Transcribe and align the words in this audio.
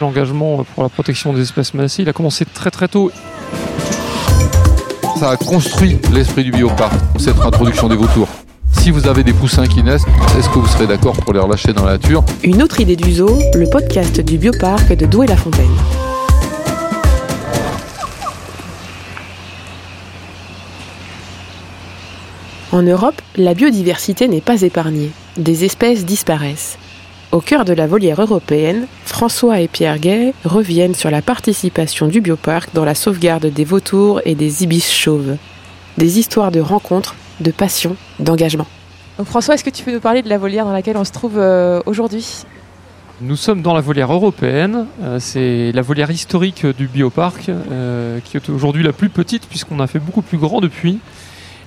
L'engagement 0.00 0.64
pour 0.74 0.84
la 0.84 0.88
protection 0.88 1.32
des 1.32 1.42
espèces 1.42 1.74
menacées, 1.74 2.02
il 2.02 2.08
a 2.08 2.12
commencé 2.12 2.44
très 2.44 2.70
très 2.70 2.86
tôt. 2.86 3.10
Ça 5.18 5.30
a 5.30 5.36
construit 5.36 5.98
l'esprit 6.12 6.44
du 6.44 6.52
bioparc, 6.52 6.94
cette 7.18 7.40
introduction 7.40 7.88
des 7.88 7.96
vautours. 7.96 8.28
Si 8.70 8.92
vous 8.92 9.08
avez 9.08 9.24
des 9.24 9.32
poussins 9.32 9.66
qui 9.66 9.82
naissent, 9.82 10.04
est-ce 10.38 10.48
que 10.50 10.60
vous 10.60 10.68
serez 10.68 10.86
d'accord 10.86 11.16
pour 11.16 11.32
les 11.32 11.40
relâcher 11.40 11.72
dans 11.72 11.84
la 11.84 11.92
nature? 11.98 12.22
Une 12.44 12.62
autre 12.62 12.80
idée 12.80 12.94
du 12.94 13.12
zoo, 13.12 13.40
le 13.54 13.68
podcast 13.68 14.20
du 14.20 14.38
bioparc 14.38 14.92
de 14.96 15.04
Douai-la-Fontaine. 15.04 15.66
En 22.70 22.82
Europe, 22.82 23.20
la 23.36 23.54
biodiversité 23.54 24.28
n'est 24.28 24.42
pas 24.42 24.62
épargnée. 24.62 25.10
Des 25.38 25.64
espèces 25.64 26.04
disparaissent. 26.04 26.78
Au 27.30 27.42
cœur 27.42 27.66
de 27.66 27.74
la 27.74 27.86
volière 27.86 28.22
européenne, 28.22 28.86
François 29.04 29.60
et 29.60 29.68
Pierre 29.68 29.98
Gay 29.98 30.32
reviennent 30.46 30.94
sur 30.94 31.10
la 31.10 31.20
participation 31.20 32.06
du 32.06 32.22
bioparc 32.22 32.70
dans 32.72 32.86
la 32.86 32.94
sauvegarde 32.94 33.44
des 33.44 33.64
vautours 33.64 34.22
et 34.24 34.34
des 34.34 34.64
ibis 34.64 34.90
chauves. 34.90 35.36
Des 35.98 36.18
histoires 36.18 36.50
de 36.50 36.60
rencontres, 36.60 37.16
de 37.40 37.50
passion, 37.50 37.96
d'engagement. 38.18 38.66
Donc 39.18 39.26
François, 39.26 39.54
est-ce 39.54 39.64
que 39.64 39.68
tu 39.68 39.84
peux 39.84 39.92
nous 39.92 40.00
parler 40.00 40.22
de 40.22 40.30
la 40.30 40.38
volière 40.38 40.64
dans 40.64 40.72
laquelle 40.72 40.96
on 40.96 41.04
se 41.04 41.12
trouve 41.12 41.34
euh, 41.36 41.82
aujourd'hui? 41.84 42.44
Nous 43.20 43.36
sommes 43.36 43.60
dans 43.60 43.74
la 43.74 43.82
volière 43.82 44.10
européenne. 44.10 44.86
Euh, 45.02 45.18
c'est 45.18 45.70
la 45.72 45.82
volière 45.82 46.10
historique 46.10 46.64
du 46.64 46.88
bioparc, 46.88 47.50
euh, 47.50 48.20
qui 48.24 48.38
est 48.38 48.48
aujourd'hui 48.48 48.82
la 48.82 48.94
plus 48.94 49.10
petite 49.10 49.46
puisqu'on 49.46 49.80
a 49.80 49.86
fait 49.86 49.98
beaucoup 49.98 50.22
plus 50.22 50.38
grand 50.38 50.62
depuis. 50.62 50.98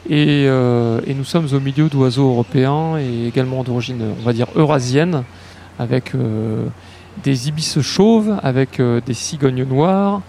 Et, 0.10 0.46
et 0.46 1.14
nous 1.14 1.24
sommes 1.24 1.48
au 1.54 1.60
milieu 1.60 1.88
d'oiseaux 1.88 2.28
européens 2.28 2.98
et 2.98 3.28
également 3.28 3.64
d'origine, 3.64 4.02
on 4.20 4.26
va 4.26 4.34
dire, 4.34 4.48
eurasienne, 4.56 5.24
avec 5.82 6.14
des 7.24 7.48
ibis 7.50 7.82
chauves, 7.82 8.38
avec 8.44 8.82
des 8.82 9.14
cigognes 9.14 9.64
noires, 9.64 10.22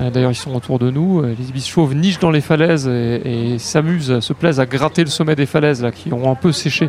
D'ailleurs, 0.00 0.30
ils 0.30 0.36
sont 0.36 0.54
autour 0.54 0.78
de 0.78 0.92
nous. 0.92 1.22
Les 1.22 1.48
ibis 1.48 1.66
chauves 1.66 1.92
nichent 1.92 2.20
dans 2.20 2.30
les 2.30 2.40
falaises 2.40 2.86
et, 2.86 3.56
s'amusent, 3.58 4.20
se 4.20 4.32
plaisent 4.32 4.60
à 4.60 4.66
gratter 4.66 5.02
le 5.02 5.10
sommet 5.10 5.34
des 5.34 5.46
falaises 5.46 5.82
là, 5.82 5.90
qui 5.90 6.12
ont 6.12 6.30
un 6.30 6.36
peu 6.36 6.52
séché 6.52 6.88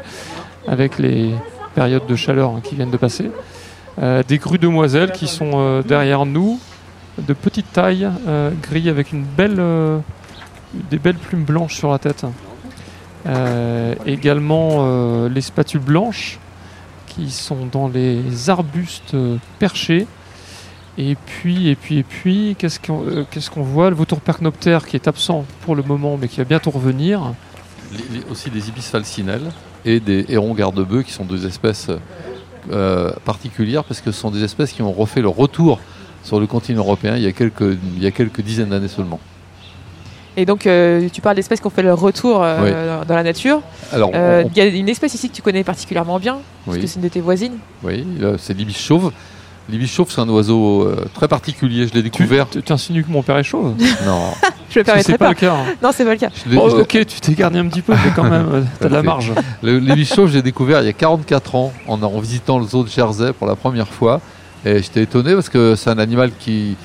avec 0.67 1.00
les 1.00 1.31
périodes 1.73 2.06
de 2.06 2.16
chaleur 2.16 2.52
hein, 2.52 2.61
qui 2.64 2.75
viennent 2.75 2.91
de 2.91 2.97
passer. 2.97 3.31
Euh, 4.02 4.23
des 4.28 4.38
grues 4.38 4.59
demoiselles 4.59 5.11
qui 5.11 5.28
sont 5.28 5.52
euh, 5.56 5.81
derrière 5.81 6.25
nous, 6.25 6.59
de 7.17 7.34
petite 7.34 7.72
taille, 7.73 8.08
euh, 8.28 8.52
gris 8.61 8.88
avec 8.88 9.11
une 9.11 9.23
belle, 9.23 9.61
des 10.89 11.00
belles 11.00 11.17
plumes 11.17 11.44
blanches 11.44 11.75
sur 11.75 11.91
la 11.91 12.00
tête. 12.00 12.25
également 14.06 15.28
les 15.28 15.41
spatules 15.41 15.81
blanches 15.81 16.39
qui 17.09 17.29
sont 17.29 17.65
dans 17.71 17.89
les 17.89 18.49
arbustes 18.49 19.15
perchés 19.59 20.07
et 21.02 21.16
puis, 21.16 21.69
et 21.69 21.75
puis, 21.75 21.99
et 21.99 22.03
puis, 22.03 22.55
qu'est-ce 22.59 22.77
qu'on 22.79 23.07
euh, 23.07 23.63
voit? 23.63 23.89
Le 23.89 23.95
vautour 23.95 24.19
percnoptère 24.19 24.85
qui 24.85 24.97
est 24.97 25.07
absent 25.07 25.45
pour 25.61 25.77
le 25.77 25.81
moment, 25.81 26.17
mais 26.17 26.27
qui 26.27 26.38
va 26.38 26.43
bientôt 26.43 26.71
revenir. 26.71 27.33
aussi 28.29 28.49
des 28.49 28.67
ibis 28.67 28.89
falcinelles 28.89 29.49
et 29.85 30.01
des 30.01 30.25
hérons 30.27 30.53
garde-bœufs 30.53 31.03
qui 31.03 31.13
sont 31.13 31.23
deux 31.23 31.45
espèces 31.45 31.88
euh, 32.69 33.13
particulières 33.23 33.85
parce 33.85 34.01
que 34.01 34.11
ce 34.11 34.19
sont 34.19 34.29
des 34.29 34.44
espèces 34.44 34.73
qui 34.73 34.81
ont 34.81 34.91
refait 34.91 35.21
leur 35.21 35.38
retour 35.38 35.79
sur 36.21 36.38
le 36.41 36.47
continent 36.47 36.81
européen 36.81 37.16
il 37.16 37.23
y 37.23 37.27
a 37.27 38.11
quelques 38.11 38.41
dizaines 38.41 38.69
d'années 38.69 38.89
seulement. 38.89 39.21
Et 40.38 40.45
donc, 40.45 40.67
euh, 40.67 41.08
tu 41.11 41.22
parles 41.22 41.35
d'espèces 41.35 41.59
qui 41.59 41.67
ont 41.67 41.72
fait 41.72 41.83
leur 41.83 41.99
retour 41.99 42.39
dans 42.39 43.16
la 43.16 43.23
nature. 43.23 43.61
Alors, 43.91 44.11
il 44.13 44.58
y 44.58 44.61
a 44.61 44.66
une 44.66 44.89
espèce 44.89 45.13
ici 45.13 45.30
que 45.30 45.35
tu 45.35 45.41
connais 45.41 45.63
particulièrement 45.63 46.19
bien, 46.19 46.38
parce 46.66 46.77
que 46.77 46.88
c'est 46.88 46.95
une 46.97 47.03
de 47.03 47.09
tes 47.09 47.22
voisines. 47.22 47.58
Oui, 47.83 48.05
c'est 48.38 48.55
l'ibis 48.57 48.80
chauve. 48.80 49.11
L'ibis 49.69 49.91
chauve, 49.91 50.07
c'est 50.09 50.22
un 50.22 50.30
oiseau 50.30 50.81
euh, 50.81 51.05
très 51.13 51.27
particulier. 51.27 51.88
Je 51.88 51.94
l'ai 51.94 52.02
découvert. 52.02 52.47
Tu 52.50 52.73
insinues 52.73 53.03
que 53.03 53.11
mon 53.11 53.22
père 53.22 53.38
est 53.38 53.44
chauve? 53.44 53.75
Non. 54.03 54.31
je 54.69 54.80
le 54.80 54.83
permettrai 54.83 55.17
pas. 55.17 55.25
pas. 55.25 55.30
le 55.30 55.35
cas. 55.35 55.53
Hein. 55.53 55.75
Non, 55.84 55.91
c'est 55.94 56.06
pas 56.06 56.13
le 56.13 56.17
cas. 56.17 56.29
Oh, 56.56 56.79
ok, 56.79 57.06
tu 57.06 57.22
t'es 57.22 57.34
gardé 57.34 57.59
un 57.59 57.67
petit 57.67 57.84
peu, 57.84 57.94
mais 57.94 58.11
quand 58.16 58.23
même, 58.23 58.66
t'as 58.79 58.90
de 58.90 58.94
la 58.94 59.03
marge. 59.03 59.31
L'ibis 59.61 60.11
chauve, 60.11 60.31
j'ai 60.31 60.41
découvert 60.41 60.81
il 60.81 60.88
y 60.88 60.90
a 60.90 60.94
44 60.94 61.56
ans 61.56 61.72
en, 61.88 62.01
en 62.01 62.19
visitant 62.19 62.57
le 62.57 62.66
zoo 62.66 62.84
de 62.84 62.90
Jersey 62.90 63.31
pour 63.34 63.46
la 63.46 63.56
première 63.56 63.90
fois. 63.90 64.22
Et 64.66 64.81
j'étais 64.81 65.03
étonné 65.03 65.35
parce 65.35 65.50
que 65.50 65.75
c'est 65.75 65.91
un 65.91 66.00
animal 66.00 66.31
qui, 66.40 66.75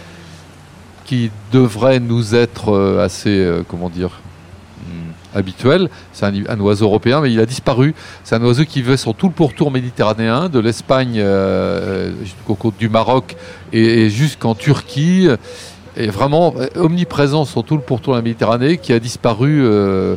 qui 1.04 1.30
devrait 1.52 2.00
nous 2.00 2.34
être 2.34 2.70
euh, 2.70 3.04
assez, 3.04 3.38
euh, 3.38 3.62
comment 3.66 3.90
dire, 3.90 4.20
habituel. 5.34 5.90
C'est 6.12 6.26
un, 6.26 6.60
oiseau 6.60 6.86
européen, 6.86 7.20
mais 7.20 7.32
il 7.32 7.40
a 7.40 7.46
disparu. 7.46 7.94
C'est 8.22 8.36
un 8.36 8.42
oiseau 8.42 8.64
qui 8.64 8.80
vivait 8.82 8.96
sur 8.96 9.14
tout 9.14 9.26
le 9.26 9.32
pourtour 9.32 9.70
méditerranéen, 9.70 10.48
de 10.48 10.58
l'Espagne 10.60 11.16
euh, 11.18 12.12
jusqu'aux 12.22 12.54
côtes 12.54 12.76
du 12.78 12.88
Maroc 12.88 13.36
et, 13.72 14.08
jusqu'en 14.08 14.54
Turquie. 14.54 15.28
Et 15.96 16.08
vraiment 16.08 16.54
omniprésent 16.76 17.44
sur 17.44 17.62
tout 17.62 17.76
le 17.76 17.82
pourtour 17.82 18.14
de 18.14 18.18
la 18.18 18.22
Méditerranée, 18.22 18.78
qui 18.78 18.92
a 18.92 18.98
disparu. 18.98 19.60
Euh, 19.62 20.16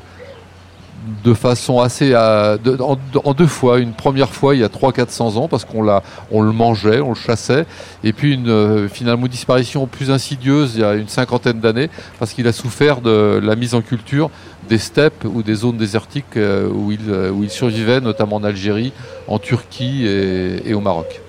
de 1.24 1.34
façon 1.34 1.80
assez 1.80 2.16
en, 2.16 3.34
deux 3.34 3.48
fois. 3.48 3.80
Une 3.80 3.94
première 3.94 4.30
fois 4.30 4.56
il 4.56 4.62
y 4.62 4.64
a 4.64 4.68
300-400 4.68 5.38
ans 5.38 5.48
parce 5.48 5.66
qu'on 5.66 5.82
le 5.84 6.52
mangeait, 6.52 7.00
on 7.00 7.10
le 7.10 7.16
chassait, 7.16 7.66
et 8.04 8.14
puis 8.14 8.34
une 8.34 8.50
euh, 8.50 8.88
finalement 8.88 9.28
disparition 9.28 9.88
plus 9.88 10.12
insidieuse 10.12 10.74
il 10.76 10.82
y 10.82 10.84
a 10.84 10.96
une 10.96 11.08
cinquantaine 11.08 11.60
d'années 11.60 11.90
parce 12.20 12.34
qu'il 12.34 12.48
a 12.48 12.52
souffert 12.52 13.02
de 13.02 13.40
la 13.44 13.56
mise 13.56 13.76
en 13.76 13.82
culture 13.82 14.30
des 14.70 14.78
steppes 14.78 15.24
ou 15.26 15.44
des 15.44 15.56
zones 15.56 15.78
désertiques 15.78 16.36
euh, 16.36 16.70
euh, 17.10 17.32
où 17.32 17.44
il 17.44 17.50
survivait, 17.50 18.02
notamment 18.02 18.38
en 18.38 18.44
Algérie, 18.44 18.92
en 19.28 19.40
Turquie 19.40 20.06
et 20.06 20.74
au 20.74 20.82
Maroc. 20.82 21.22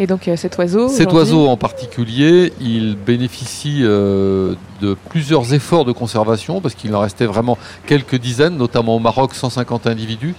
Et 0.00 0.06
donc 0.06 0.28
euh, 0.28 0.36
cet 0.36 0.56
oiseau 0.58 0.88
Cet 0.88 1.12
oiseau 1.12 1.48
en 1.48 1.56
particulier, 1.56 2.52
il 2.60 2.96
bénéficie 2.96 3.80
euh, 3.82 4.54
de 4.80 4.96
plusieurs 5.10 5.52
efforts 5.52 5.84
de 5.84 5.90
conservation 5.90 6.60
parce 6.60 6.76
qu'il 6.76 6.94
en 6.94 7.00
restait 7.00 7.26
vraiment 7.26 7.58
quelques 7.84 8.14
dizaines, 8.14 8.56
notamment 8.56 8.94
au 8.94 9.00
Maroc, 9.00 9.34
150 9.34 9.88
individus. 9.88 10.36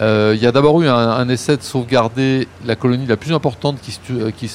Euh, 0.00 0.32
il 0.36 0.42
y 0.42 0.46
a 0.46 0.52
d'abord 0.52 0.80
eu 0.80 0.86
un, 0.86 1.28
essai 1.28 1.56
de 1.56 1.62
sauvegarder 1.62 2.46
la 2.64 2.76
colonie 2.76 3.04
la 3.06 3.16
plus 3.16 3.34
importante 3.34 3.80
qui, 3.82 3.98
qui, 4.36 4.48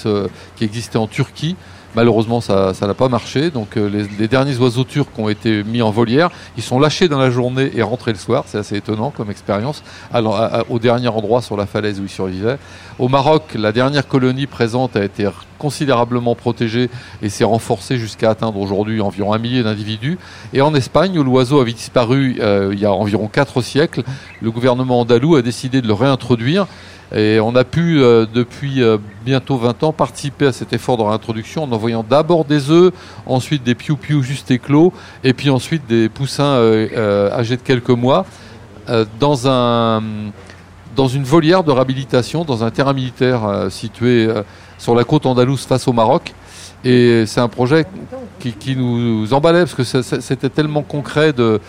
qui 0.55 0.63
existait 0.63 0.97
en 0.97 1.07
Turquie, 1.07 1.57
Malheureusement, 1.95 2.41
ça 2.41 2.73
n'a 2.79 2.93
pas 2.93 3.09
marché. 3.09 3.51
Donc 3.51 3.77
euh, 3.77 4.05
les, 4.19 4.27
derniers 4.27 4.57
oiseaux 4.57 4.83
turcs 4.83 5.07
ont 5.17 5.29
été 5.29 5.63
mis 5.63 5.81
en 5.81 5.91
volière. 5.91 6.29
Ils 6.57 6.63
sont 6.63 6.79
lâchés 6.79 7.07
dans 7.07 7.19
la 7.19 7.29
journée 7.29 7.71
et 7.73 7.81
rentrés 7.81 8.11
le 8.11 8.17
soir. 8.17 8.43
C'est 8.47 8.57
assez 8.57 8.75
étonnant 8.75 9.11
comme 9.11 9.31
expérience. 9.31 9.83
au 10.69 10.79
dernier 10.79 11.07
endroit 11.07 11.41
sur 11.41 11.55
la 11.57 11.65
falaise 11.65 11.99
où 11.99 12.03
ils 12.03 12.09
survivaient. 12.09 12.57
Au 12.99 13.07
Maroc, 13.07 13.55
la 13.55 13.71
dernière 13.71 14.07
colonie 14.07 14.47
présente 14.47 14.95
a 14.95 15.03
été 15.03 15.25
considérablement 15.57 16.35
protégée 16.35 16.89
et 17.21 17.29
s'est 17.29 17.43
renforcée 17.43 17.97
jusqu'à 17.97 18.29
atteindre 18.29 18.59
aujourd'hui 18.59 19.01
environ 19.01 19.33
un 19.33 19.37
millier 19.37 19.63
d'individus. 19.63 20.17
Et 20.53 20.61
en 20.61 20.73
Espagne, 20.75 21.17
où 21.17 21.23
l'oiseau 21.23 21.59
avait 21.59 21.73
disparu 21.73 22.37
euh, 22.39 22.71
il 22.73 22.79
y 22.79 22.85
a 22.85 22.91
environ 22.91 23.27
quatre 23.27 23.61
siècles, 23.61 24.03
le 24.41 24.51
gouvernement 24.51 25.01
andalou 25.01 25.35
a 25.35 25.41
décidé 25.41 25.81
de 25.81 25.87
le 25.87 25.93
réintroduire. 25.93 26.67
Et 27.15 27.39
on 27.39 27.55
a 27.55 27.63
pu, 27.63 28.01
euh, 28.01 28.25
depuis 28.31 28.81
euh, 28.81 28.97
bientôt 29.23 29.57
20 29.57 29.83
ans, 29.83 29.93
participer 29.93 30.47
à 30.47 30.51
cet 30.51 30.73
effort 30.73 30.97
de 30.97 31.03
réintroduction 31.03 31.63
en 31.63 31.71
envoyant 31.71 32.03
d'abord 32.07 32.45
des 32.45 32.71
œufs, 32.71 32.91
ensuite 33.25 33.63
des 33.63 33.75
piou-piou 33.75 34.23
juste 34.23 34.49
éclos, 34.49 34.91
et 35.23 35.33
puis 35.33 35.49
ensuite 35.49 35.85
des 35.87 36.09
poussins 36.09 36.59
âgés 37.31 37.57
de 37.57 37.61
quelques 37.61 37.89
mois, 37.89 38.25
dans, 39.19 39.47
un, 39.47 40.01
dans 40.95 41.07
une 41.07 41.23
volière 41.23 41.63
de 41.63 41.71
réhabilitation, 41.71 42.45
dans 42.45 42.63
un 42.63 42.71
terrain 42.71 42.93
militaire 42.93 43.67
situé 43.69 44.27
sur 44.77 44.95
la 44.95 45.03
côte 45.03 45.25
andalouse 45.25 45.65
face 45.65 45.87
au 45.87 45.93
Maroc. 45.93 46.33
Et 46.83 47.25
c'est 47.25 47.39
un 47.39 47.47
projet 47.47 47.85
qui, 48.39 48.75
nous 48.75 49.33
emballait, 49.33 49.65
parce 49.65 49.73
que 49.73 49.83
c'était 49.83 50.49
tellement 50.49 50.83
concret 50.83 51.33
de 51.33 51.59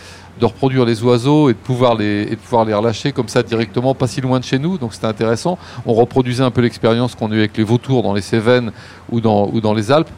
reproduire 0.42 0.84
les 0.84 1.02
oiseaux 1.02 1.48
et 1.48 1.54
de 1.54 1.58
pouvoir 1.58 1.94
les, 1.94 2.22
et 2.22 2.30
de 2.30 2.40
pouvoir 2.40 2.64
les 2.64 2.74
relâcher 2.74 3.12
comme 3.12 3.28
ça 3.28 3.42
directement, 3.42 3.94
pas 3.94 4.06
si 4.06 4.20
loin 4.20 4.38
de 4.38 4.44
chez 4.44 4.58
nous. 4.58 4.78
Donc 4.78 4.92
c'était 4.92 5.06
intéressant. 5.06 5.58
On 5.86 5.94
reproduisait 5.94 6.44
un 6.44 6.50
peu 6.50 6.60
l'expérience 6.60 7.14
qu'on 7.14 7.32
a 7.32 7.34
eu 7.34 7.38
avec 7.38 7.56
les 7.56 7.64
vautours 7.64 8.02
dans 8.02 8.12
les 8.12 8.20
Cévennes 8.20 8.72
ou 9.10 9.20
dans, 9.20 9.48
ou 9.48 9.60
dans 9.60 9.72
les 9.72 9.90
Alpes. 9.90 10.10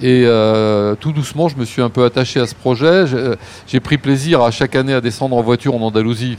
Et 0.00 0.24
euh, 0.26 0.96
tout 0.96 1.12
doucement, 1.12 1.48
je 1.48 1.56
me 1.56 1.64
suis 1.64 1.80
un 1.80 1.88
peu 1.88 2.04
attaché 2.04 2.40
à 2.40 2.46
ce 2.46 2.54
projet. 2.54 3.04
J'ai 3.66 3.80
pris 3.80 3.98
plaisir 3.98 4.42
à 4.42 4.50
chaque 4.50 4.74
année 4.74 4.92
à 4.92 5.00
descendre 5.00 5.36
en 5.36 5.42
voiture 5.42 5.74
en 5.74 5.80
Andalousie. 5.80 6.36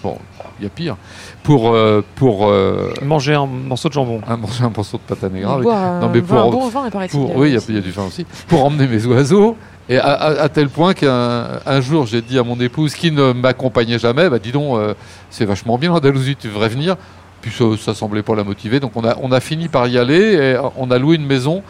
Il 0.60 0.64
y 0.64 0.66
a 0.66 0.70
pire. 0.70 0.98
Pour, 1.44 1.74
euh, 1.74 2.04
pour 2.16 2.48
euh, 2.48 2.94
manger 3.02 3.34
un 3.34 3.46
morceau 3.46 3.90
de 3.90 3.94
jambon. 3.94 4.22
Un, 4.28 4.38
manger 4.38 4.64
un 4.64 4.72
morceau 4.76 4.98
de 4.98 5.02
pâte 5.04 5.24
à 5.24 5.30
negra. 5.30 5.60
Non, 5.60 6.10
mais 6.14 6.22
pour, 6.22 6.38
un 6.38 6.50
bon 6.50 6.68
vin, 6.70 6.90
oui, 7.36 7.50
il 7.50 7.76
y, 7.76 7.78
a 7.78 7.82
du 7.82 7.92
vin 7.92 8.06
aussi. 8.06 8.26
Pour 8.48 8.66
emmener 8.66 8.88
mes 8.88 9.06
oiseaux 9.06 9.58
et 9.90 9.98
à, 9.98 10.48
tel 10.48 10.70
point 10.70 10.94
qu'un 10.94 11.82
jour, 11.82 12.06
j'ai 12.06 12.22
dit 12.22 12.40
à 12.40 12.44
mon 12.44 12.60
épouse, 12.60 12.96
qui 12.96 13.12
ne 13.12 13.34
m'accompagnait 13.34 14.00
jamais, 14.00 14.30
bah, 14.30 14.40
dis 14.40 14.54
donc, 14.54 14.78
euh, 14.78 14.94
c'est 15.30 15.44
vachement 15.44 15.78
bien 15.78 15.90
l'Andalousie, 15.90 16.38
tu 16.38 16.48
devrais 16.48 16.70
venir. 16.70 16.96
Puis 17.42 17.52
ça, 17.52 17.66
ça, 17.78 17.94
semblait 17.94 18.24
pas 18.24 18.36
la 18.36 18.46
motiver. 18.46 18.80
Donc 18.80 18.94
on 18.96 19.04
a, 19.04 19.18
on 19.22 19.34
a 19.34 19.42
fini 19.42 19.68
par 19.68 19.88
y 19.88 19.98
aller 19.98 20.34
et 20.34 20.58
on 20.78 20.90
a 20.92 20.98
loué 20.98 21.18
une 21.18 21.26
maison 21.26 21.62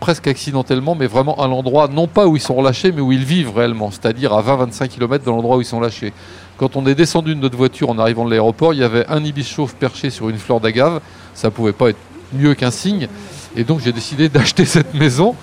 presque 0.00 0.26
accidentellement, 0.26 0.94
mais 0.94 1.06
vraiment 1.06 1.40
à 1.40 1.46
l'endroit, 1.46 1.86
non 1.88 2.08
pas 2.08 2.26
où 2.26 2.34
ils 2.34 2.42
sont 2.42 2.54
relâchés, 2.54 2.90
mais 2.90 3.00
où 3.00 3.12
ils 3.12 3.24
vivent 3.24 3.54
réellement, 3.54 3.90
c'est-à-dire 3.90 4.32
à, 4.32 4.42
20-25 4.42 4.88
km 4.88 5.24
de 5.24 5.30
l'endroit 5.30 5.58
où 5.58 5.60
ils 5.60 5.66
sont 5.66 5.80
lâchés. 5.80 6.12
Quand 6.56 6.76
on 6.76 6.86
est 6.86 6.94
descendu 6.94 7.34
de 7.34 7.40
notre 7.40 7.56
voiture 7.56 7.90
en 7.90 7.98
arrivant 7.98 8.24
de 8.24 8.30
l'aéroport, 8.30 8.74
il 8.74 8.80
y 8.80 8.84
avait 8.84 9.06
un 9.08 9.22
ibis 9.22 9.48
chauve 9.48 9.74
perché 9.76 10.10
sur 10.10 10.28
une 10.28 10.38
fleur 10.38 10.60
d'agave. 10.60 11.00
Ça 11.34 11.50
pouvait 11.50 11.72
pas 11.72 11.90
être 11.90 11.98
mieux 12.32 12.54
qu'un 12.54 12.70
signe. 12.70 13.08
Et 13.56 13.64
donc 13.64 13.80
j'ai 13.80 13.92
décidé 13.92 14.28
d'acheter 14.28 14.64
cette 14.64 14.94
maison. 14.94 15.34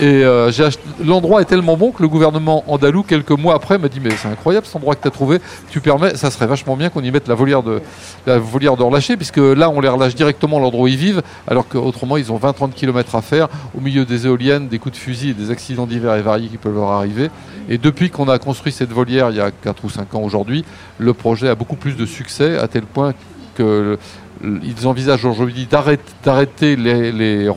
Et 0.00 0.22
euh, 0.24 0.50
l'endroit 1.04 1.42
est 1.42 1.44
tellement 1.44 1.76
bon 1.76 1.90
que 1.90 2.02
le 2.02 2.08
gouvernement 2.08 2.64
andalou, 2.68 3.02
quelques 3.02 3.30
mois 3.30 3.54
après, 3.54 3.78
m'a 3.78 3.88
dit 3.88 4.00
Mais 4.00 4.10
c'est 4.10 4.28
incroyable 4.28 4.66
cet 4.66 4.76
endroit 4.76 4.94
que 4.94 5.02
tu 5.02 5.08
as 5.08 5.12
trouvé. 5.12 5.40
Tu 5.70 5.80
permets, 5.80 6.16
ça 6.16 6.30
serait 6.30 6.46
vachement 6.46 6.76
bien 6.76 6.88
qu'on 6.88 7.02
y 7.02 7.10
mette 7.10 7.28
la 7.28 7.34
volière 7.34 7.62
de, 7.62 7.80
la 8.26 8.38
volière 8.38 8.76
de 8.76 8.82
relâcher, 8.82 9.16
puisque 9.16 9.38
là, 9.38 9.70
on 9.70 9.80
les 9.80 9.88
relâche 9.88 10.14
directement 10.14 10.58
l'endroit 10.58 10.84
où 10.84 10.88
ils 10.88 10.96
vivent, 10.96 11.22
alors 11.46 11.66
qu'autrement, 11.68 12.16
ils 12.16 12.32
ont 12.32 12.38
20-30 12.38 12.72
km 12.72 13.14
à 13.14 13.22
faire 13.22 13.48
au 13.76 13.80
milieu 13.80 14.04
des 14.04 14.26
éoliennes, 14.26 14.68
des 14.68 14.78
coups 14.78 14.96
de 14.96 15.00
fusil 15.00 15.30
et 15.30 15.34
des 15.34 15.50
accidents 15.50 15.86
divers 15.86 16.14
et 16.14 16.22
variés 16.22 16.48
qui 16.48 16.58
peuvent 16.58 16.74
leur 16.74 16.90
arriver. 16.90 17.30
Et 17.68 17.78
depuis 17.78 18.10
qu'on 18.10 18.28
a 18.28 18.38
construit 18.38 18.72
cette 18.72 18.92
volière, 18.92 19.30
il 19.30 19.36
y 19.36 19.40
a 19.40 19.50
4 19.50 19.84
ou 19.84 19.90
5 19.90 20.14
ans 20.14 20.22
aujourd'hui, 20.22 20.64
le 20.98 21.12
projet 21.12 21.48
a 21.48 21.54
beaucoup 21.54 21.76
plus 21.76 21.96
de 21.96 22.06
succès, 22.06 22.58
à 22.58 22.68
tel 22.68 22.82
point 22.82 23.12
que 23.54 23.98
ils 24.42 24.86
envisagent 24.86 25.24
aujourd'hui 25.24 25.66
d'arrêter 25.66 26.76
les, 26.76 27.12
les 27.12 27.48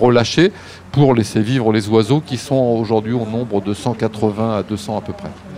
pour 0.92 1.14
laisser 1.14 1.42
vivre 1.42 1.74
les 1.74 1.90
oiseaux 1.90 2.22
qui 2.22 2.38
sont 2.38 2.56
aujourd'hui 2.56 3.14
au 3.14 3.26
nombre 3.26 3.62
de 3.62 3.74
180 3.74 4.58
à 4.58 4.64
200 4.64 4.98
à 4.98 5.02
peu 5.02 5.14
près. 5.14 5.55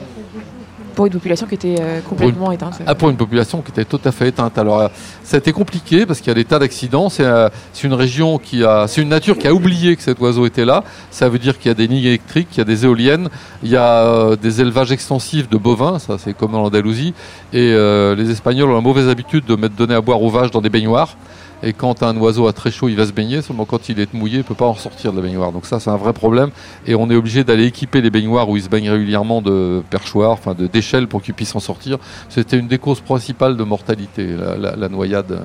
Pour 0.97 1.05
une 1.05 1.13
population 1.13 1.45
qui 1.45 1.53
était 1.53 1.75
euh, 1.79 2.01
complètement 2.01 2.51
éteinte. 2.51 2.81
Ah, 2.88 2.95
pour 2.95 3.11
une 3.11 3.17
population 3.17 3.61
qui 3.61 3.69
était 3.69 3.85
tout 3.85 3.99
à 4.03 4.11
fait 4.11 4.29
éteinte. 4.29 4.57
Alors, 4.57 4.79
euh, 4.79 4.88
ça 5.23 5.35
a 5.35 5.38
été 5.38 5.51
compliqué 5.51 6.07
parce 6.07 6.17
qu'il 6.21 6.29
y 6.29 6.31
a 6.31 6.33
des 6.33 6.44
tas 6.44 6.57
d'accidents. 6.57 7.09
C'est 7.09 7.23
euh, 7.23 7.49
une 7.83 7.94
région 7.94 8.39
qui 8.39 8.63
a, 8.63 8.88
c'est 8.88 9.03
une 9.03 9.09
nature 9.09 9.38
qui 9.38 9.47
a 9.47 9.53
oublié 9.53 9.95
que 9.95 10.01
cet 10.01 10.19
oiseau 10.19 10.47
était 10.47 10.65
là. 10.65 10.83
Ça 11.11 11.29
veut 11.29 11.38
dire 11.38 11.59
qu'il 11.59 11.69
y 11.69 11.71
a 11.71 11.75
des 11.75 11.85
lignes 11.85 12.03
électriques, 12.03 12.49
qu'il 12.49 12.57
y 12.57 12.61
a 12.61 12.65
des 12.65 12.85
éoliennes, 12.85 13.29
il 13.61 13.69
y 13.69 13.77
a 13.77 14.35
des 14.38 14.59
élevages 14.59 14.91
extensifs 14.91 15.47
de 15.47 15.57
bovins, 15.57 15.99
ça 15.99 16.17
c'est 16.17 16.35
comme 16.35 16.55
en 16.55 16.63
Andalousie. 16.63 17.13
Et 17.53 17.73
les 17.73 18.31
Espagnols 18.31 18.71
ont 18.71 18.75
la 18.75 18.81
mauvaise 18.81 19.07
habitude 19.07 19.45
de 19.45 19.55
mettre 19.55 19.75
donner 19.75 19.93
à 19.93 20.01
boire 20.01 20.19
aux 20.23 20.31
vaches 20.31 20.50
dans 20.50 20.61
des 20.61 20.69
baignoires. 20.69 21.15
Et 21.63 21.74
quand 21.74 22.04
un 22.04 22.15
oiseau 22.18 22.48
a 22.48 22.54
très 22.54 22.69
chaud, 22.69 22.88
il 22.88 22.95
va 22.95 23.06
se 23.06 23.12
baigner. 23.12 23.42
Seulement 23.42 23.65
quand 23.65 23.89
il 23.89 24.00
est 24.00 24.13
mouillé, 24.13 24.36
il 24.36 24.39
ne 24.39 24.44
peut 24.44 24.54
pas 24.54 24.68
en 24.68 24.75
sortir 24.75 25.12
de 25.12 25.18
la 25.18 25.24
baignoire. 25.24 25.51
Donc 25.51 25.65
ça, 25.65 25.80
c'est 25.80 25.89
un 25.89 25.98
vrai 25.98 26.13
problème. 26.13 26.51
Et 26.86 26.94
on 26.94 27.09
est 27.09 27.15
obligé 27.15 27.44
d'aller 27.44 27.65
équiper 27.65 28.01
les 28.01 28.09
baignoires 28.09 28.48
où 28.50 28.57
il 28.57 28.63
se 28.63 28.69
baigne 28.69 28.89
régulièrement 28.89 29.42
de 29.42 29.81
perchoirs, 29.89 30.31
enfin 30.31 30.54
de 30.54 30.68
d'échelles 30.68 31.07
pour 31.07 31.21
qu'il 31.21 31.33
puisse 31.33 31.56
en 31.56 31.59
sortir. 31.59 31.98
C'était 32.30 32.57
une 32.57 32.68
des 32.68 32.77
causes 32.77 33.01
principales 33.01 33.57
de 33.57 33.63
mortalité, 33.63 34.27
la, 34.59 34.89
noyade 34.89 35.42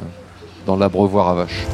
dans 0.66 0.76
l'abreuvoir 0.76 1.28
à 1.28 1.34
vaches. 1.34 1.66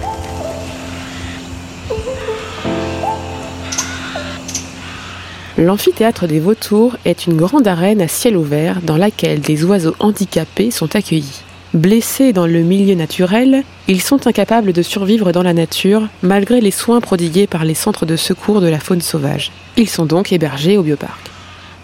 L'amphithéâtre 5.57 6.29
des 6.29 6.39
Vautours 6.39 6.97
est 7.05 7.27
une 7.27 7.37
grande 7.37 7.67
arène 7.67 8.01
à 8.01 8.07
ciel 8.07 8.37
ouvert 8.37 8.81
dans 8.81 8.97
laquelle 8.97 9.41
des 9.41 9.65
oiseaux 9.65 9.97
handicapés 9.99 10.71
sont 10.71 10.95
accueillis. 10.95 11.43
Blessés 11.75 12.33
dans 12.33 12.47
le 12.47 12.61
milieu 12.61 12.95
naturel, 12.95 13.63
ils 13.89 14.01
sont 14.01 14.27
incapables 14.27 14.73
de 14.73 14.81
survivre 14.81 15.33
dans 15.33 15.43
la 15.43 15.53
nature 15.53 16.09
malgré 16.23 16.63
les 16.63 16.71
soins 16.71 17.03
prodigués 17.03 17.47
par 17.47 17.67
les 17.67 17.75
centres 17.75 18.07
de 18.07 18.17
secours 18.17 18.63
de 18.63 18.69
la 18.69 18.79
faune 18.79 19.03
sauvage. 19.03 19.53
Ils 19.77 19.89
sont 19.89 20.07
donc 20.07 20.33
hébergés 20.33 20.79
au 20.79 20.83
bioparc. 20.83 21.31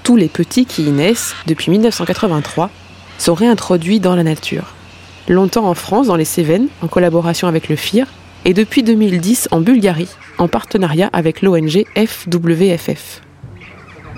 Tous 0.02 0.16
les 0.16 0.28
petits 0.28 0.64
qui 0.64 0.84
y 0.86 0.90
naissent, 0.90 1.34
depuis 1.46 1.70
1983, 1.70 2.70
sont 3.18 3.34
réintroduits 3.34 4.00
dans 4.00 4.16
la 4.16 4.22
nature. 4.22 4.74
Longtemps 5.28 5.68
en 5.68 5.74
France, 5.74 6.06
dans 6.06 6.16
les 6.16 6.24
Cévennes, 6.24 6.68
en 6.80 6.88
collaboration 6.88 7.46
avec 7.46 7.68
le 7.68 7.76
FIR, 7.76 8.06
et 8.46 8.54
depuis 8.54 8.82
2010 8.82 9.48
en 9.50 9.60
Bulgarie, 9.60 10.08
en 10.38 10.48
partenariat 10.48 11.10
avec 11.12 11.42
l'ONG 11.42 11.84
FWFF. 11.94 13.23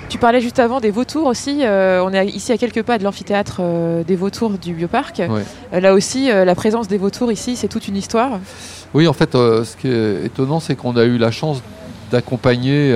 Tu 0.08 0.19
parlais 0.19 0.41
juste 0.41 0.61
avant 0.61 0.81
des 0.81 0.93
vautours 0.93 1.26
aussi. 1.26 1.61
Euh, 1.62 2.00
on 2.05 2.12
est 2.12 2.26
ici 2.29 2.53
à 2.53 2.58
quelques 2.58 2.82
pas 2.82 2.97
de 2.99 3.05
l'amphithéâtre 3.05 3.56
euh, 3.61 4.05
des 4.05 4.14
vautours 4.14 4.50
du 4.50 4.73
bioparc. 4.73 5.20
Euh, 5.20 5.81
là 5.81 5.94
aussi, 5.94 6.29
la 6.29 6.55
présence 6.55 6.87
des 6.87 6.99
vautours 6.99 7.32
ici, 7.32 7.56
c'est 7.56 7.69
toute 7.69 7.88
une 7.88 7.97
histoire. 7.97 8.38
Oui, 8.94 9.08
en 9.08 9.12
fait, 9.12 9.32
ce 9.32 9.76
qui 9.76 9.88
est 9.88 10.26
étonnant, 10.26 10.61
c'est 10.61 10.76
qu'on 10.76 10.97
a 10.97 11.05
eu 11.05 11.19
la 11.19 11.31
chance 11.31 11.61
d'accompagner 12.11 12.93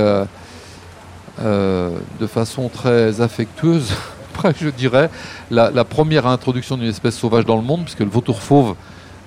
de 1.40 2.26
façon 2.28 2.68
très 2.68 3.20
affectueuse, 3.20 3.92
je 4.60 4.68
dirais, 4.68 5.10
la, 5.50 5.70
la 5.70 5.84
première 5.84 6.26
introduction 6.26 6.76
d'une 6.76 6.88
espèce 6.88 7.16
sauvage 7.16 7.44
dans 7.44 7.56
le 7.56 7.62
monde, 7.62 7.82
puisque 7.82 8.00
le 8.00 8.06
vautour 8.06 8.40
fauve 8.40 8.76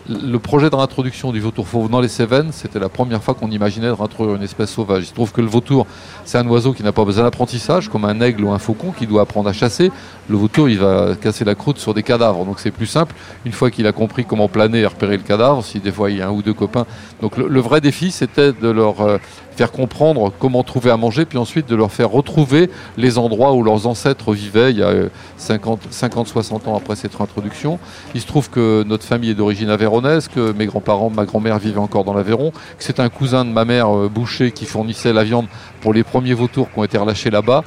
le 0.09 0.37
projet 0.37 0.69
de 0.69 0.75
réintroduction 0.75 1.31
du 1.31 1.39
vautour 1.39 1.67
fauve 1.67 1.89
dans 1.89 2.01
les 2.01 2.09
Cévennes, 2.09 2.49
c'était 2.51 2.79
la 2.79 2.89
première 2.89 3.23
fois 3.23 3.33
qu'on 3.33 3.49
imaginait 3.49 3.87
de 3.87 3.93
réintroduire 3.93 4.35
une 4.35 4.43
espèce 4.43 4.71
sauvage. 4.71 5.03
Il 5.03 5.05
se 5.07 5.13
trouve 5.13 5.31
que 5.31 5.39
le 5.39 5.47
vautour, 5.47 5.87
c'est 6.25 6.37
un 6.37 6.47
oiseau 6.47 6.73
qui 6.73 6.83
n'a 6.83 6.91
pas 6.91 7.05
besoin 7.05 7.23
d'apprentissage, 7.23 7.89
comme 7.89 8.03
un 8.03 8.19
aigle 8.19 8.43
ou 8.43 8.51
un 8.51 8.59
faucon 8.59 8.91
qui 8.91 9.07
doit 9.07 9.21
apprendre 9.21 9.49
à 9.49 9.53
chasser. 9.53 9.91
Le 10.27 10.35
vautour, 10.35 10.67
il 10.67 10.79
va 10.79 11.15
casser 11.15 11.45
la 11.45 11.55
croûte 11.55 11.77
sur 11.77 11.93
des 11.93 12.03
cadavres, 12.03 12.45
donc 12.45 12.59
c'est 12.59 12.71
plus 12.71 12.85
simple. 12.85 13.15
Une 13.45 13.53
fois 13.53 13.71
qu'il 13.71 13.87
a 13.87 13.93
compris 13.93 14.25
comment 14.25 14.49
planer 14.49 14.79
et 14.81 14.85
repérer 14.85 15.15
le 15.15 15.23
cadavre, 15.23 15.63
si 15.63 15.79
des 15.79 15.91
fois 15.91 16.11
il 16.11 16.17
y 16.17 16.21
a 16.21 16.27
un 16.27 16.31
ou 16.31 16.41
deux 16.41 16.53
copains. 16.53 16.85
Donc 17.21 17.37
le, 17.37 17.59
vrai 17.61 17.79
défi, 17.79 18.11
c'était 18.11 18.51
de 18.51 18.69
leur 18.69 19.01
euh, 19.01 19.17
faire 19.55 19.71
comprendre 19.71 20.31
comment 20.39 20.63
trouver 20.63 20.91
à 20.91 20.97
manger, 20.97 21.25
puis 21.25 21.37
ensuite 21.37 21.67
de 21.67 21.75
leur 21.75 21.91
faire 21.91 22.09
retrouver 22.09 22.69
les 22.97 23.17
endroits 23.17 23.53
où 23.53 23.63
leurs 23.63 23.87
ancêtres 23.87 24.33
vivaient 24.33 24.71
il 24.71 24.79
y 24.79 24.83
a 24.83 24.93
50-60 25.39 26.53
euh, 26.67 26.69
ans 26.69 26.77
après 26.77 26.95
cette 26.95 27.19
introduction. 27.19 27.79
Il 28.15 28.21
se 28.21 28.27
trouve 28.27 28.49
que 28.49 28.83
notre 28.83 29.03
famille 29.03 29.31
est 29.31 29.35
d'origine 29.35 29.69
avéronaise, 29.69 30.27
que 30.27 30.51
mes 30.53 30.65
grands-parents, 30.65 31.09
ma 31.09 31.25
grand-mère 31.25 31.59
vivaient 31.59 31.79
encore 31.79 32.03
dans 32.03 32.13
l'Aveyron, 32.13 32.51
que 32.51 32.83
c'est 32.83 32.99
un 32.99 33.09
cousin 33.09 33.45
de 33.45 33.51
ma 33.51 33.65
mère, 33.65 33.95
euh, 33.95 34.09
boucher, 34.09 34.51
qui 34.51 34.65
fournissait 34.65 35.13
la 35.13 35.23
viande 35.23 35.47
pour 35.81 35.93
les 35.93 36.03
premiers 36.03 36.33
vautours 36.33 36.71
qui 36.71 36.79
ont 36.79 36.83
été 36.83 36.97
relâchés 36.97 37.29
là-bas, 37.29 37.63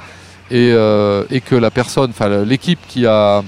et, 0.49 0.71
euh, 0.73 1.23
et, 1.29 1.41
que 1.41 1.55
la 1.55 1.71
personne, 1.71 2.11
l'équipe 2.45 2.79
qui 2.87 3.05
a 3.05 3.43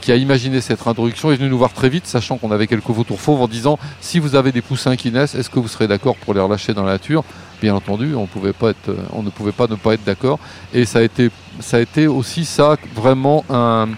qui 0.00 0.12
a 0.12 0.16
imaginé 0.16 0.60
cette 0.60 0.86
introduction 0.86 1.30
est 1.32 1.36
venu 1.36 1.48
nous 1.48 1.58
voir 1.58 1.72
très 1.72 1.88
vite, 1.88 2.06
sachant 2.06 2.38
qu'on 2.38 2.50
avait 2.50 2.66
quelques 2.66 2.90
vautours 2.90 3.20
fauves, 3.20 3.40
en 3.40 3.48
disant 3.48 3.78
si 4.00 4.18
vous 4.18 4.34
avez 4.34 4.52
des 4.52 4.62
poussins 4.62 4.96
qui 4.96 5.10
naissent, 5.10 5.34
est-ce 5.34 5.50
que 5.50 5.58
vous 5.58 5.68
serez 5.68 5.88
d'accord 5.88 6.16
pour 6.16 6.34
les 6.34 6.40
relâcher 6.40 6.74
dans 6.74 6.84
la 6.84 6.92
nature? 6.92 7.24
Bien 7.60 7.74
entendu, 7.74 8.14
être, 8.14 8.96
on 9.12 9.22
ne 9.22 9.30
pouvait 9.30 9.52
pas 9.52 9.66
ne 9.66 9.76
pas 9.76 9.94
être 9.94 10.04
d'accord. 10.04 10.38
Et 10.72 10.84
ça 10.84 11.00
a, 11.00 11.02
été, 11.02 11.30
ça 11.60 11.76
a 11.76 11.80
été 11.80 12.06
aussi 12.06 12.44
ça, 12.44 12.76
vraiment 12.94 13.44
un. 13.50 13.88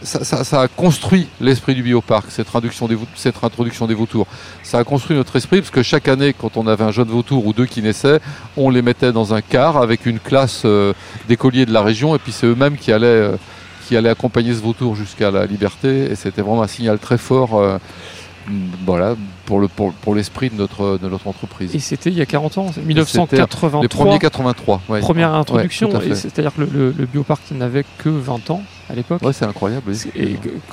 Ça, 0.00 0.60
a 0.60 0.68
construit 0.68 1.26
l'esprit 1.40 1.74
du 1.74 1.82
bioparc, 1.82 2.30
cette 2.30 2.46
introduction, 2.46 2.86
des, 2.86 2.96
cette 3.16 3.42
introduction 3.42 3.88
des 3.88 3.94
vautours. 3.94 4.28
Ça 4.62 4.78
a 4.78 4.84
construit 4.84 5.16
notre 5.16 5.34
esprit 5.34 5.58
parce 5.60 5.72
que 5.72 5.82
chaque 5.82 6.06
année, 6.06 6.32
quand 6.38 6.56
on 6.56 6.68
avait 6.68 6.84
un 6.84 6.92
jeune 6.92 7.08
vautour 7.08 7.44
ou 7.44 7.52
deux 7.52 7.66
qui 7.66 7.82
naissaient, 7.82 8.20
on 8.56 8.70
les 8.70 8.80
mettait 8.80 9.10
dans 9.10 9.34
un 9.34 9.40
car 9.40 9.76
avec 9.76 10.06
une 10.06 10.20
classe 10.20 10.62
euh, 10.64 10.92
d'écoliers 11.26 11.66
de 11.66 11.72
la 11.72 11.82
région 11.82 12.14
et 12.14 12.20
puis 12.20 12.30
c'est 12.30 12.46
eux-mêmes 12.46 12.76
qui 12.76 12.92
allaient. 12.92 13.32
Qui 13.88 13.96
allait 13.96 14.10
accompagner 14.10 14.54
ce 14.54 14.60
vautour 14.60 14.94
jusqu'à 14.94 15.30
la 15.30 15.46
liberté. 15.46 16.10
Et 16.10 16.14
c'était 16.14 16.42
vraiment 16.42 16.62
un 16.62 16.68
signal 16.68 16.98
très 16.98 17.16
fort 17.16 17.54
euh, 17.54 17.78
voilà, 18.84 19.16
pour, 19.46 19.60
le, 19.60 19.68
pour, 19.68 20.14
l'esprit 20.14 20.50
de 20.50 20.56
notre, 20.56 20.98
de 20.98 21.08
notre 21.08 21.26
entreprise. 21.26 21.74
Et 21.74 21.78
c'était 21.78 22.10
il 22.10 22.16
y 22.16 22.20
a 22.20 22.26
40 22.26 22.58
ans, 22.58 22.66
1983. 22.84 23.82
Les 23.82 23.88
premiers 23.88 24.18
83. 24.18 24.82
Première 25.00 25.34
introduction. 25.34 25.90
c'est-à-dire 26.14 26.54
que 26.54 26.60
le, 26.60 26.94
le, 26.96 27.06
bioparc 27.06 27.50
n'avait 27.52 27.84
que 27.98 28.08
20 28.08 28.50
ans 28.50 28.62
à 28.90 28.94
l'époque. 28.94 29.22
Ouais, 29.22 29.32
c'est 29.32 29.44
incroyable. 29.44 29.92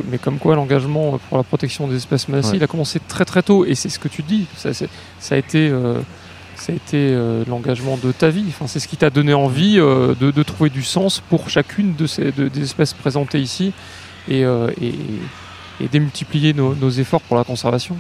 mais 0.10 0.18
comme 0.18 0.38
quoi 0.38 0.56
l'engagement 0.56 1.20
pour 1.30 1.38
la 1.38 1.44
protection 1.44 1.88
des 1.88 1.96
espèces 1.96 2.28
menacées, 2.28 2.56
il 2.56 2.64
a 2.64 2.68
commencé 2.68 3.00
très 3.08 3.26
très 3.26 3.44
tôt. 3.44 3.66
Et 3.66 3.76
c'est 3.76 3.90
ce 3.90 4.00
que 4.00 4.08
tu 4.08 4.24
dis. 4.24 4.46
Ça, 4.58 4.72
ça 4.74 5.36
a 5.36 5.38
été. 5.38 5.70
Euh, 5.70 6.00
ça 6.66 6.74
a 6.74 6.76
été 6.76 6.98
euh, 6.98 7.44
l'engagement 7.48 7.96
de 7.96 8.12
ta 8.12 8.30
vie. 8.30 8.46
Enfin, 8.48 8.66
c'est 8.66 8.80
ce 8.80 8.88
qui 8.88 8.98
t'a 8.98 9.12
donné 9.12 9.36
envie 9.36 9.78
euh, 9.78 10.16
de, 10.16 10.42
trouver 10.42 10.72
du 10.72 10.82
sens 10.82 11.22
pour 11.30 11.48
chacune 11.48 11.94
des 11.94 12.62
espèces 12.62 12.94
présentées 12.94 13.40
ici 13.40 13.72
et, 14.28 14.44
euh, 14.44 14.72
et, 14.82 15.88
démultiplier 15.92 16.56
nos, 16.56 16.90
efforts 16.90 17.22
pour 17.22 17.38
la 17.38 17.44
conservation. 17.44 17.98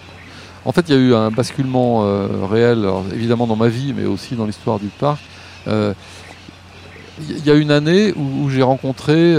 En 0.63 0.71
fait, 0.71 0.85
il 0.89 0.95
y 0.95 0.97
a 0.97 0.99
eu 0.99 1.13
un 1.13 1.29
basculement 1.29 2.01
réel, 2.47 2.87
évidemment 3.13 3.45
dans 3.45 3.55
ma 3.55 3.67
vie, 3.67 3.93
mais 3.95 4.05
aussi 4.05 4.33
dans 4.33 4.47
l'histoire 4.47 4.79
du 4.79 4.87
parc. 4.87 5.21
Il 5.67 7.45
y 7.45 7.51
a 7.51 7.53
une 7.53 7.69
année 7.69 8.13
où 8.15 8.49
j'ai 8.49 8.63
rencontré 8.63 9.35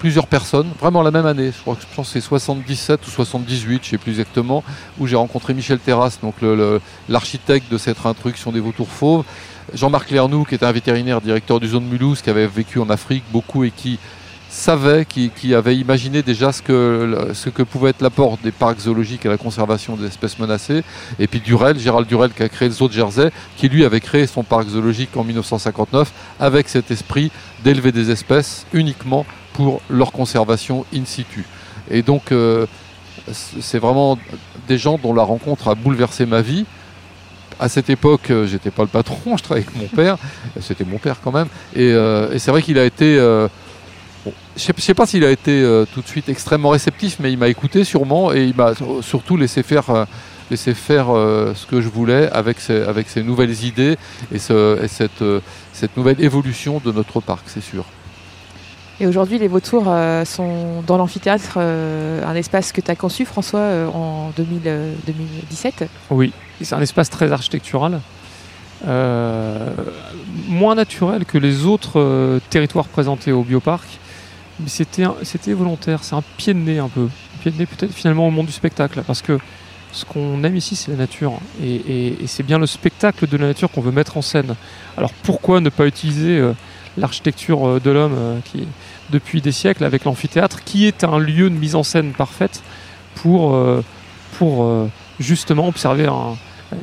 plusieurs 0.00 0.26
personnes, 0.26 0.68
vraiment 0.80 1.02
la 1.02 1.10
même 1.10 1.26
année, 1.26 1.52
je 1.54 1.60
crois 1.60 1.76
que 1.76 1.82
pense 1.94 2.08
c'est 2.08 2.22
77 2.22 3.06
ou 3.06 3.10
78, 3.10 3.84
je 3.84 3.90
sais 3.90 3.98
plus 3.98 4.12
exactement, 4.12 4.64
où 4.98 5.06
j'ai 5.06 5.14
rencontré 5.14 5.52
Michel 5.52 5.78
Terrasse, 5.78 6.18
donc 6.22 6.36
l'architecte 7.08 7.70
de 7.70 7.76
cette 7.76 8.04
introduction 8.04 8.50
des 8.50 8.60
vautours 8.60 8.88
fauves, 8.88 9.24
Jean-Marc 9.74 10.10
Lernoux, 10.10 10.44
qui 10.44 10.54
était 10.54 10.64
un 10.64 10.72
vétérinaire 10.72 11.20
directeur 11.20 11.60
du 11.60 11.68
zone 11.68 11.84
Mulhouse, 11.84 12.22
qui 12.22 12.30
avait 12.30 12.46
vécu 12.46 12.78
en 12.78 12.88
Afrique 12.88 13.24
beaucoup 13.30 13.62
et 13.62 13.70
qui 13.70 13.98
savait, 14.48 15.04
qui, 15.04 15.54
avait 15.54 15.76
imaginé 15.76 16.22
déjà 16.22 16.50
ce 16.50 16.62
que, 16.62 17.28
ce 17.34 17.50
que 17.50 17.62
pouvait 17.62 17.90
être 17.90 18.00
l'apport 18.00 18.38
des 18.42 18.50
parcs 18.52 18.80
zoologiques 18.80 19.26
à 19.26 19.28
la 19.28 19.36
conservation 19.36 19.96
des 19.96 20.06
espèces 20.06 20.38
menacées. 20.38 20.82
Et 21.18 21.26
puis 21.26 21.40
Durel, 21.40 21.78
Gérald 21.78 22.08
Durel, 22.08 22.32
qui 22.32 22.42
a 22.42 22.48
créé 22.48 22.68
le 22.68 22.74
zoo 22.74 22.88
de 22.88 22.92
Jersey, 22.94 23.30
qui 23.56 23.68
lui 23.68 23.84
avait 23.84 24.00
créé 24.00 24.26
son 24.26 24.42
parc 24.42 24.68
zoologique 24.68 25.16
en 25.16 25.24
1959 25.24 26.10
avec 26.40 26.68
cet 26.70 26.90
esprit 26.90 27.30
d'élever 27.62 27.92
des 27.92 28.10
espèces 28.10 28.66
uniquement 28.72 29.24
pour 29.60 29.82
leur 29.90 30.10
conservation 30.10 30.86
in 30.94 31.04
situ. 31.04 31.44
Et 31.90 32.00
donc, 32.00 32.32
euh, 32.32 32.64
c'est 33.60 33.78
vraiment 33.78 34.16
des 34.68 34.78
gens 34.78 34.96
dont 34.96 35.12
la 35.12 35.22
rencontre 35.22 35.68
a 35.68 35.74
bouleversé 35.74 36.24
ma 36.24 36.40
vie. 36.40 36.64
À 37.58 37.68
cette 37.68 37.90
époque, 37.90 38.30
euh, 38.30 38.46
j'étais 38.46 38.70
pas 38.70 38.84
le 38.84 38.88
patron, 38.88 39.36
je 39.36 39.42
travaillais 39.42 39.66
avec 39.66 39.78
mon 39.78 39.88
père. 39.88 40.16
C'était 40.62 40.86
mon 40.86 40.96
père 40.96 41.20
quand 41.22 41.30
même. 41.30 41.48
Et, 41.76 41.92
euh, 41.92 42.38
c'est 42.38 42.50
vrai 42.50 42.62
qu'il 42.62 42.78
a 42.78 42.86
été. 42.86 43.16
je 43.16 43.48
ne 44.56 44.80
sais 44.80 44.94
pas 44.94 45.04
s'il 45.04 45.24
a 45.26 45.30
été 45.30 45.84
tout 45.92 46.00
de 46.00 46.08
suite 46.08 46.30
extrêmement 46.30 46.70
réceptif, 46.70 47.18
mais 47.20 47.30
il 47.30 47.36
m'a 47.36 47.48
écouté 47.48 47.84
sûrement 47.84 48.32
et 48.32 48.44
il 48.44 48.56
m'a 48.56 48.72
surtout 49.02 49.36
laissé 49.36 49.62
faire 49.62 50.06
faire 50.56 51.06
ce 51.54 51.66
que 51.66 51.82
je 51.82 51.88
voulais 51.88 52.30
avec 52.30 52.60
ces, 52.60 53.22
nouvelles 53.22 53.62
idées 53.62 53.98
et, 54.32 54.38
ce, 54.38 54.82
et 54.82 54.88
cette, 54.88 55.24
cette 55.74 55.96
nouvelle 55.98 56.22
évolution 56.24 56.80
de 56.82 56.92
notre 56.92 57.20
parc, 57.20 57.42
c'est 57.46 57.62
sûr. 57.62 57.84
Et 59.02 59.06
aujourd'hui, 59.06 59.38
les 59.38 59.48
vautours 59.48 59.86
euh, 59.86 60.26
sont 60.26 60.82
dans 60.86 60.98
l'amphithéâtre, 60.98 61.54
euh, 61.56 62.22
un 62.22 62.34
espace 62.34 62.70
que 62.70 62.82
tu 62.82 62.90
as 62.90 62.96
conçu, 62.96 63.24
François, 63.24 63.60
euh, 63.60 63.88
en 63.88 64.30
2017. 64.36 65.88
Oui, 66.10 66.34
c'est 66.60 66.74
un 66.74 66.82
espace 66.82 67.08
très 67.08 67.32
architectural, 67.32 68.00
moins 70.48 70.74
naturel 70.74 71.24
que 71.24 71.38
les 71.38 71.64
autres 71.64 72.40
territoires 72.50 72.88
présentés 72.88 73.32
au 73.32 73.42
bioparc. 73.42 73.88
Mais 74.60 74.68
c'était 74.68 75.52
volontaire, 75.54 76.04
c'est 76.04 76.14
un 76.14 76.24
pied 76.36 76.52
de 76.52 76.58
nez 76.58 76.78
un 76.78 76.88
peu. 76.88 77.04
Un 77.04 77.42
pied 77.42 77.50
de 77.52 77.56
nez 77.56 77.64
peut-être 77.64 77.94
finalement 77.94 78.28
au 78.28 78.30
monde 78.30 78.46
du 78.46 78.52
spectacle, 78.52 79.02
parce 79.06 79.22
que 79.22 79.38
ce 79.92 80.04
qu'on 80.04 80.44
aime 80.44 80.56
ici, 80.56 80.76
c'est 80.76 80.90
la 80.90 80.98
nature. 80.98 81.32
Et, 81.62 82.16
et 82.22 82.26
c'est 82.26 82.42
bien 82.42 82.58
le 82.58 82.66
spectacle 82.66 83.26
de 83.26 83.36
la 83.38 83.46
nature 83.46 83.70
qu'on 83.70 83.80
veut 83.80 83.92
mettre 83.92 84.18
en 84.18 84.22
scène. 84.22 84.56
Alors 84.98 85.14
pourquoi 85.22 85.60
ne 85.60 85.70
pas 85.70 85.86
utiliser 85.86 86.42
l'architecture 86.98 87.80
de 87.80 87.90
l'homme 87.90 88.40
qui 88.44 88.66
depuis 89.10 89.40
des 89.40 89.52
siècles 89.52 89.84
avec 89.84 90.04
l'amphithéâtre, 90.04 90.64
qui 90.64 90.86
est 90.86 91.04
un 91.04 91.18
lieu 91.18 91.50
de 91.50 91.54
mise 91.54 91.74
en 91.74 91.82
scène 91.82 92.12
parfaite 92.12 92.62
pour, 93.16 93.54
euh, 93.54 93.84
pour 94.38 94.64
euh, 94.64 94.88
justement 95.18 95.68
observer 95.68 96.08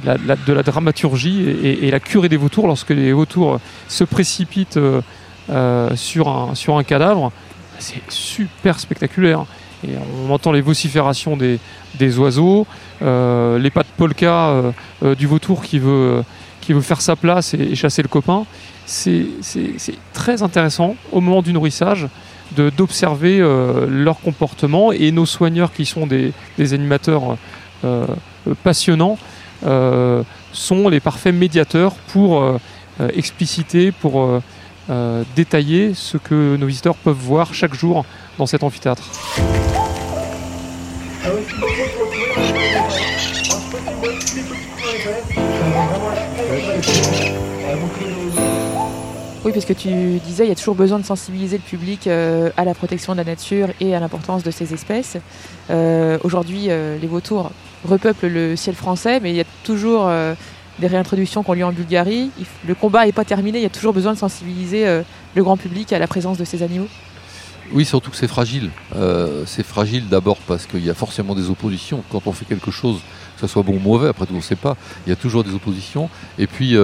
de 0.03 0.53
la 0.53 0.63
dramaturgie 0.63 1.49
et, 1.49 1.89
la 1.89 1.99
curée 1.99 2.29
des 2.29 2.37
vautours 2.37 2.67
lorsque 2.67 2.89
les 2.89 3.13
vautours 3.13 3.59
se 3.87 4.03
précipitent 4.03 4.77
euh, 4.77 5.95
sur, 5.95 6.27
un, 6.27 6.55
sur 6.55 6.77
un 6.77 6.83
cadavre. 6.83 7.31
C'est 7.79 8.01
super 8.09 8.79
spectaculaire. 8.79 9.45
Et 9.87 9.91
on 10.25 10.33
entend 10.33 10.51
les 10.51 10.61
vociférations 10.61 11.37
des, 11.37 11.59
des 11.99 12.17
oiseaux, 12.17 12.65
les 12.99 13.69
pas 13.69 13.83
de 13.83 13.87
polka 13.95 14.73
du 15.15 15.27
vautour 15.27 15.61
qui 15.61 15.77
veut, 15.77 16.23
qui 16.61 16.73
veut 16.73 16.81
faire 16.81 16.99
sa 16.99 17.15
place 17.15 17.53
et 17.53 17.75
chasser 17.75 18.01
le 18.01 18.07
copain 18.07 18.47
c'est 18.87 19.27
très 20.13 20.41
intéressant 20.41 20.95
au 21.11 21.21
moment 21.21 21.41
du 21.41 21.53
nourrissage 21.53 22.07
d'observer 22.55 23.39
euh, 23.39 23.87
leur 23.89 24.19
comportement 24.19 24.91
et 24.91 25.11
nos 25.11 25.25
soigneurs 25.25 25.73
qui 25.73 25.85
sont 25.85 26.07
des, 26.07 26.33
animateurs 26.73 27.37
euh, 27.83 28.07
passionnants 28.63 29.17
euh, 29.65 30.23
sont 30.53 30.87
les 30.87 30.99
parfaits 30.99 31.35
médiateurs 31.35 31.93
pour 32.07 32.43
expliciter, 33.13 33.91
pour 33.91 34.41
détailler 35.35 35.93
ce 35.93 36.17
que 36.17 36.55
nos 36.55 36.65
visiteurs 36.65 36.95
peuvent 36.95 37.15
voir 37.15 37.53
chaque 37.53 37.75
jour 37.75 38.05
dans 38.39 38.47
cet 38.47 38.63
amphithéâtre. 38.63 39.03
Oui, 49.47 49.53
parce 49.53 49.63
que 49.63 49.71
tu 49.71 50.19
disais, 50.19 50.43
il 50.45 50.49
y 50.49 50.51
a 50.51 50.55
toujours 50.55 50.75
besoin 50.75 50.99
de 50.99 51.05
sensibiliser 51.05 51.55
le 51.55 51.63
public 51.63 52.07
euh, 52.07 52.49
à 52.57 52.65
la 52.65 52.73
protection 52.73 53.13
de 53.13 53.19
la 53.19 53.23
nature 53.23 53.69
et 53.79 53.95
à 53.95 54.01
l'importance 54.01 54.43
de 54.43 54.51
ces 54.51 54.73
espèces. 54.73 55.15
Euh, 55.69 56.17
aujourd'hui, 56.25 56.65
euh, 56.67 56.97
les 56.99 57.07
vautours 57.07 57.51
repeuplent 57.85 58.27
le 58.27 58.57
ciel 58.57 58.75
français, 58.75 59.21
mais 59.21 59.31
il 59.31 59.37
y 59.37 59.39
a 59.39 59.45
toujours 59.63 60.11
des 60.79 60.87
réintroductions 60.87 61.43
qui 61.43 61.49
ont 61.49 61.53
lieu 61.53 61.63
en 61.63 61.71
Bulgarie. 61.71 62.29
Le 62.67 62.75
combat 62.75 63.05
n'est 63.05 63.13
pas 63.13 63.23
terminé, 63.23 63.59
il 63.59 63.61
y 63.61 63.65
a 63.65 63.69
toujours 63.69 63.93
besoin 63.93 64.11
de 64.11 64.17
sensibiliser 64.17 64.85
le 65.33 65.43
grand 65.43 65.55
public 65.55 65.93
à 65.93 65.99
la 65.99 66.07
présence 66.07 66.37
de 66.37 66.43
ces 66.43 66.61
animaux. 66.61 66.89
Oui, 67.71 67.85
surtout 67.85 68.11
que 68.11 68.17
c'est 68.17 68.27
fragile. 68.27 68.69
c'est 69.45 69.65
fragile 69.65 70.09
d'abord 70.09 70.37
parce 70.45 70.65
qu'il 70.65 70.85
y 70.85 70.89
a 70.89 70.93
forcément 70.93 71.35
des 71.35 71.49
oppositions. 71.49 72.03
Quand 72.11 72.23
on 72.25 72.33
fait 72.33 72.45
quelque 72.45 72.71
chose, 72.71 72.99
que 73.35 73.41
ce 73.41 73.47
soit 73.47 73.63
bon 73.63 73.75
ou 73.75 73.79
mauvais, 73.79 74.09
après 74.09 74.25
tout, 74.25 74.33
on 74.33 74.37
ne 74.37 74.41
sait 74.41 74.57
pas, 74.57 74.75
il 75.05 75.09
y 75.11 75.13
a 75.13 75.15
toujours 75.15 75.45
des 75.45 75.53
oppositions. 75.53 76.09
Et 76.37 76.47
puis, 76.47 76.75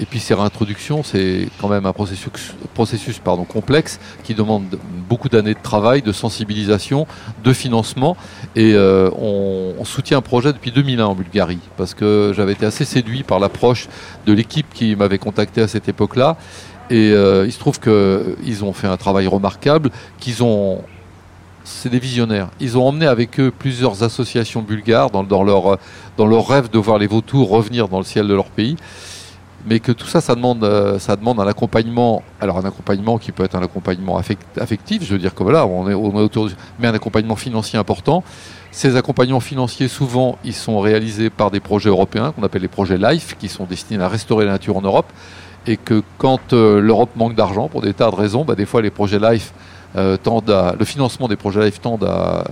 et 0.00 0.06
puis 0.06 0.18
ces 0.18 0.34
réintroductions, 0.34 1.02
c'est 1.02 1.48
quand 1.60 1.68
même 1.68 1.86
un 1.86 1.92
processus, 1.92 3.20
complexe 3.48 4.00
qui 4.24 4.34
demande 4.34 4.78
beaucoup 5.08 5.28
d'années 5.28 5.54
de 5.54 5.62
travail, 5.62 6.02
de 6.02 6.12
sensibilisation, 6.12 7.06
de 7.44 7.52
financement. 7.52 8.16
Et 8.56 8.74
euh, 8.74 9.10
on, 9.16 9.84
soutient 9.84 10.18
un 10.18 10.22
projet 10.22 10.52
depuis 10.52 10.72
2001 10.72 11.04
en 11.04 11.14
Bulgarie 11.14 11.60
parce 11.76 11.94
que 11.94 12.32
j'avais 12.34 12.52
été 12.52 12.66
assez 12.66 12.84
séduit 12.84 13.22
par 13.22 13.38
l'approche 13.38 13.88
de 14.26 14.32
l'équipe 14.32 14.66
qui 14.72 14.96
m'avait 14.96 15.18
contacté 15.18 15.60
à 15.60 15.68
cette 15.68 15.88
époque-là. 15.88 16.36
Et 16.90 17.12
euh, 17.12 17.46
il 17.46 17.52
se 17.52 17.58
trouve 17.58 17.78
qu'ils 17.78 18.64
ont 18.64 18.72
fait 18.72 18.88
un 18.88 18.96
travail 18.96 19.26
remarquable, 19.26 19.90
qu'ils 20.18 20.42
ont 20.42 20.82
c'est 21.62 21.88
des 21.88 21.98
visionnaires. 21.98 22.48
Ils 22.60 22.76
ont 22.76 22.86
emmené 22.86 23.06
avec 23.06 23.40
eux 23.40 23.52
plusieurs 23.56 24.02
associations 24.02 24.60
bulgares 24.60 25.10
dans, 25.10 25.44
leur, 25.44 25.78
dans 26.18 26.26
leur 26.26 26.46
rêve 26.46 26.70
de 26.70 26.78
voir 26.78 26.98
les 26.98 27.06
vautours 27.06 27.48
revenir 27.48 27.88
dans 27.88 27.98
le 27.98 28.04
ciel 28.04 28.26
de 28.26 28.34
leur 28.34 28.46
pays 28.46 28.76
mais 29.66 29.80
que 29.80 29.92
tout 29.92 30.06
ça, 30.06 30.20
ça 30.20 30.34
demande, 30.34 30.62
euh, 30.64 30.98
ça 30.98 31.16
demande 31.16 31.40
un 31.40 31.46
accompagnement. 31.46 32.22
Alors 32.40 32.58
un 32.58 32.64
accompagnement 32.64 33.18
qui 33.18 33.32
peut 33.32 33.44
être 33.44 33.54
un 33.54 33.62
accompagnement 33.62 34.18
affectif, 34.18 35.04
je 35.04 35.12
veux 35.12 35.18
dire 35.18 35.34
que 35.34 35.42
voilà, 35.42 35.66
on 35.66 35.88
est, 35.88 35.94
autour, 35.94 36.50
mais 36.78 36.88
un 36.88 36.94
accompagnement 36.94 37.36
financier 37.36 37.78
important. 37.78 38.22
Ces 38.70 38.96
accompagnements 38.96 39.40
financiers, 39.40 39.88
souvent, 39.88 40.36
ils 40.44 40.54
sont 40.54 40.80
réalisés 40.80 41.30
par 41.30 41.50
des 41.50 41.60
projets 41.60 41.88
européens 41.88 42.32
qu'on 42.32 42.42
appelle 42.42 42.62
les 42.62 42.68
projets 42.68 42.98
LIFE, 42.98 43.36
qui 43.38 43.48
sont 43.48 43.64
destinés 43.64 44.02
à 44.02 44.08
restaurer 44.08 44.44
la 44.44 44.52
nature 44.52 44.76
en 44.76 44.82
Europe, 44.82 45.06
et 45.66 45.76
que 45.76 46.02
quand 46.18 46.52
euh, 46.52 46.80
l'Europe 46.80 47.10
manque 47.16 47.34
d'argent 47.34 47.68
pour 47.68 47.80
des 47.80 47.94
tas 47.94 48.10
de 48.10 48.16
raisons, 48.16 48.44
bah, 48.44 48.56
des 48.56 48.66
fois 48.66 48.82
les 48.82 48.90
projets 48.90 49.18
LIFE 49.18 49.52
euh, 49.96 50.16
tendent 50.16 50.50
à, 50.50 50.74
le 50.78 50.84
financement 50.84 51.28
des 51.28 51.36
projets 51.36 51.64
LIFE 51.64 51.80
tend 51.80 51.98
à, 52.04 52.44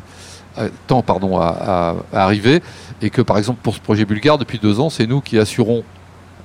tend, 0.86 1.02
pardon, 1.02 1.38
à 1.38 1.96
arriver, 2.12 2.62
et 3.02 3.10
que 3.10 3.20
par 3.20 3.36
exemple 3.36 3.60
pour 3.62 3.74
ce 3.74 3.80
projet 3.80 4.04
bulgare, 4.04 4.38
depuis 4.38 4.58
deux 4.58 4.80
ans, 4.80 4.90
c'est 4.90 5.06
nous 5.06 5.20
qui 5.20 5.38
assurons 5.38 5.82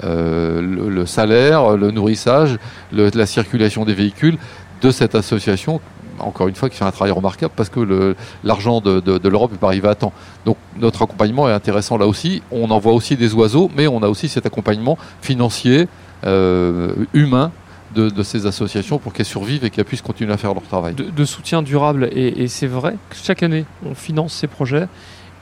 euh, 0.03 0.61
le, 0.61 1.05
salaire, 1.05 1.77
le 1.77 1.91
nourrissage, 1.91 2.57
la 2.91 3.25
circulation 3.25 3.85
des 3.85 3.93
véhicules 3.93 4.37
de 4.81 4.91
cette 4.91 5.15
association 5.15 5.81
encore 6.19 6.47
une 6.47 6.55
fois, 6.55 6.69
qui 6.69 6.77
fait 6.77 6.85
un 6.85 6.91
travail 6.91 7.11
remarquable 7.11 7.53
parce 7.55 7.69
que 7.69 8.15
l'argent 8.43 8.81
de, 8.81 9.27
l'Europe 9.27 9.51
n'est 9.51 9.67
arrivé 9.67 9.87
à 9.87 9.95
temps. 9.95 10.13
Donc 10.45 10.57
notre 10.79 11.03
accompagnement 11.03 11.49
est 11.49 11.53
intéressant 11.53 11.97
là 11.97 12.07
aussi. 12.07 12.41
On 12.51 12.71
envoie 12.71 12.93
aussi 12.93 13.15
des 13.15 13.33
oiseaux, 13.33 13.69
mais 13.75 13.87
on 13.87 14.01
a 14.03 14.07
aussi 14.07 14.27
cet 14.29 14.45
accompagnement 14.45 14.97
financier, 15.21 15.87
euh, 16.25 16.93
humain 17.13 17.51
de, 17.95 18.23
ces 18.23 18.45
associations 18.45 18.99
pour 18.99 19.13
qu'elles 19.13 19.25
survivent 19.25 19.65
et 19.65 19.69
qu'elles 19.69 19.85
puissent 19.85 20.01
continuer 20.01 20.33
à 20.33 20.37
faire 20.37 20.53
leur 20.53 20.63
travail. 20.63 20.93
De, 20.93 21.25
soutien 21.25 21.63
durable, 21.63 22.09
et, 22.11 22.47
c'est 22.47 22.67
vrai 22.67 22.95
que 23.09 23.15
chaque 23.15 23.41
année, 23.41 23.65
on 23.85 23.95
finance 23.95 24.33
ces 24.33 24.47
projets, 24.47 24.87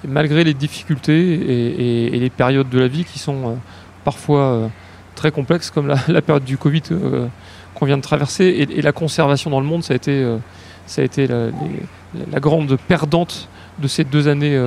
malgré 0.08 0.44
les 0.46 0.54
difficultés 0.54 2.08
et, 2.14 2.18
les 2.18 2.30
périodes 2.30 2.70
de 2.70 2.80
la 2.80 2.88
vie 2.88 3.04
qui 3.04 3.20
sont... 3.20 3.58
Parfois 4.06 4.40
euh, 4.40 4.68
très 5.16 5.32
complexes 5.32 5.70
comme 5.70 5.88
la, 6.08 6.22
période 6.22 6.46
du 6.46 6.58
Covid 6.58 6.84
euh, 6.92 7.28
qu'on 7.74 7.86
vient 7.86 7.98
de 7.98 8.02
traverser 8.02 8.46
et, 8.46 8.82
la 8.82 8.94
conservation 8.94 9.50
dans 9.50 9.60
le 9.60 9.66
monde, 9.66 9.84
ça 9.84 9.94
a 9.94 9.98
été, 9.98 10.12
euh, 10.12 10.38
ça 10.86 11.02
a 11.02 11.06
été 11.06 11.28
la, 11.28 12.40
grande 12.40 12.78
perdante 12.88 13.50
de 13.80 13.90
ces 13.90 14.06
deux 14.06 14.30
années 14.30 14.58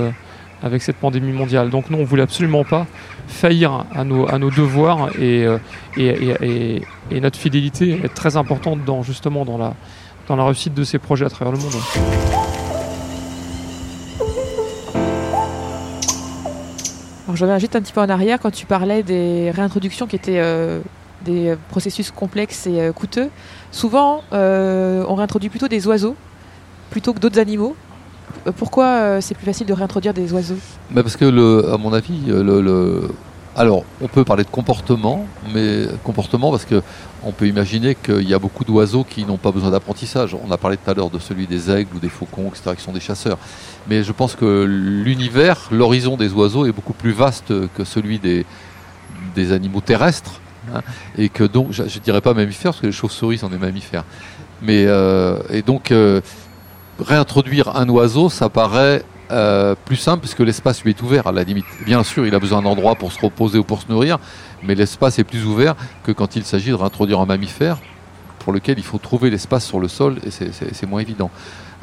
avec 0.62 0.82
cette 0.82 0.96
pandémie 0.96 1.32
mondiale. 1.32 1.70
Donc 1.70 1.88
nous, 1.88 1.96
on 1.96 2.04
voulait 2.04 2.24
absolument 2.24 2.64
pas 2.64 2.86
faillir 3.26 3.86
à 3.94 4.04
nos, 4.04 4.28
à 4.28 4.38
nos 4.38 4.50
devoirs 4.50 5.08
et, 5.18 5.46
et, 5.96 6.82
et, 7.10 7.20
notre 7.20 7.38
fidélité 7.38 8.00
est 8.04 8.12
très 8.12 8.36
importante 8.36 8.84
dans, 8.84 9.02
justement 9.02 9.46
dans 9.46 9.56
la, 9.56 9.72
dans 10.26 10.36
la 10.36 10.44
réussite 10.44 10.74
de 10.74 10.84
ces 10.84 10.98
projets 10.98 11.24
à 11.24 11.30
travers 11.30 11.52
le 11.52 11.58
monde. 11.58 12.57
Je 17.36 17.44
reviens 17.44 17.58
juste 17.58 17.76
un 17.76 17.80
petit 17.80 17.92
peu 17.92 18.00
en 18.00 18.08
arrière 18.08 18.38
quand 18.40 18.50
tu 18.50 18.66
parlais 18.66 19.02
des 19.02 19.50
réintroductions 19.50 20.06
qui 20.06 20.16
étaient 20.16 20.38
euh, 20.38 20.80
des 21.24 21.54
processus 21.68 22.10
complexes 22.10 22.66
et 22.66 22.80
euh, 22.80 22.92
coûteux. 22.92 23.28
Souvent, 23.70 24.22
euh, 24.32 25.04
on 25.08 25.14
réintroduit 25.14 25.48
plutôt 25.50 25.68
des 25.68 25.86
oiseaux 25.86 26.16
plutôt 26.90 27.12
que 27.12 27.18
d'autres 27.18 27.38
animaux. 27.38 27.76
pourquoi 28.56 29.20
c'est 29.20 29.34
plus 29.34 29.44
facile 29.44 29.66
de 29.66 29.74
réintroduire 29.74 30.14
des 30.14 30.32
oiseaux? 30.32 30.56
Bah, 30.90 31.02
Parce 31.02 31.16
que, 31.16 31.70
à 31.70 31.76
mon 31.76 31.92
avis, 31.92 32.18
le, 32.26 33.10
alors, 33.58 33.82
on 34.00 34.06
peut 34.06 34.24
parler 34.24 34.44
de 34.44 34.50
comportement, 34.50 35.26
mais 35.52 35.86
comportement 36.04 36.52
parce 36.52 36.64
que 36.64 36.80
on 37.24 37.32
peut 37.32 37.48
imaginer 37.48 37.96
qu'il 37.96 38.28
y 38.28 38.32
a 38.32 38.38
beaucoup 38.38 38.64
d'oiseaux 38.64 39.02
qui 39.02 39.24
n'ont 39.24 39.36
pas 39.36 39.50
besoin 39.50 39.72
d'apprentissage. 39.72 40.36
On 40.46 40.52
a 40.52 40.56
parlé 40.56 40.76
tout 40.76 40.88
à 40.88 40.94
l'heure 40.94 41.10
de 41.10 41.18
celui 41.18 41.48
des 41.48 41.68
aigles 41.68 41.96
ou 41.96 41.98
des 41.98 42.08
faucons, 42.08 42.50
etc., 42.50 42.76
qui 42.76 42.82
sont 42.84 42.92
des 42.92 43.00
chasseurs. 43.00 43.36
Mais 43.88 44.04
je 44.04 44.12
pense 44.12 44.36
que 44.36 44.64
l'univers, 44.64 45.66
l'horizon 45.72 46.16
des 46.16 46.32
oiseaux 46.32 46.66
est 46.66 46.72
beaucoup 46.72 46.92
plus 46.92 47.10
vaste 47.10 47.52
que 47.76 47.82
celui 47.82 48.20
des, 48.20 48.46
animaux 49.52 49.80
terrestres. 49.80 50.40
Hein, 50.72 50.82
et 51.16 51.28
que 51.28 51.42
donc, 51.42 51.72
je 51.72 51.82
ne 51.82 51.88
dirais 51.88 52.20
pas 52.20 52.34
mammifères, 52.34 52.70
parce 52.70 52.80
que 52.80 52.86
les 52.86 52.92
chauves-souris 52.92 53.38
sont 53.38 53.48
des 53.48 53.58
mammifères. 53.58 54.04
Mais, 54.62 54.84
euh, 54.86 55.36
et 55.50 55.62
donc, 55.62 55.90
euh, 55.90 56.20
réintroduire 57.00 57.76
un 57.76 57.88
oiseau, 57.88 58.28
ça 58.28 58.48
paraît 58.48 59.02
euh, 59.30 59.74
plus 59.84 59.96
simple 59.96 60.20
puisque 60.20 60.40
l'espace 60.40 60.82
lui 60.82 60.90
est 60.90 61.02
ouvert 61.02 61.26
à 61.26 61.32
la 61.32 61.44
limite. 61.44 61.66
Bien 61.84 62.02
sûr, 62.02 62.26
il 62.26 62.34
a 62.34 62.38
besoin 62.38 62.62
d'un 62.62 62.94
pour 62.94 63.12
se 63.12 63.20
reposer 63.20 63.58
ou 63.58 63.64
pour 63.64 63.82
se 63.82 63.88
nourrir, 63.88 64.18
mais 64.62 64.74
l'espace 64.74 65.18
est 65.18 65.24
plus 65.24 65.44
ouvert 65.44 65.74
que 66.02 66.12
quand 66.12 66.36
il 66.36 66.44
s'agit 66.44 66.70
de 66.70 66.74
réintroduire 66.74 67.20
un 67.20 67.26
mammifère 67.26 67.78
pour 68.38 68.52
lequel 68.52 68.78
il 68.78 68.84
faut 68.84 68.98
trouver 68.98 69.30
l'espace 69.30 69.66
sur 69.66 69.80
le 69.80 69.88
sol 69.88 70.18
et 70.24 70.30
c'est 70.30 70.86
moins 70.86 71.00
évident. 71.00 71.30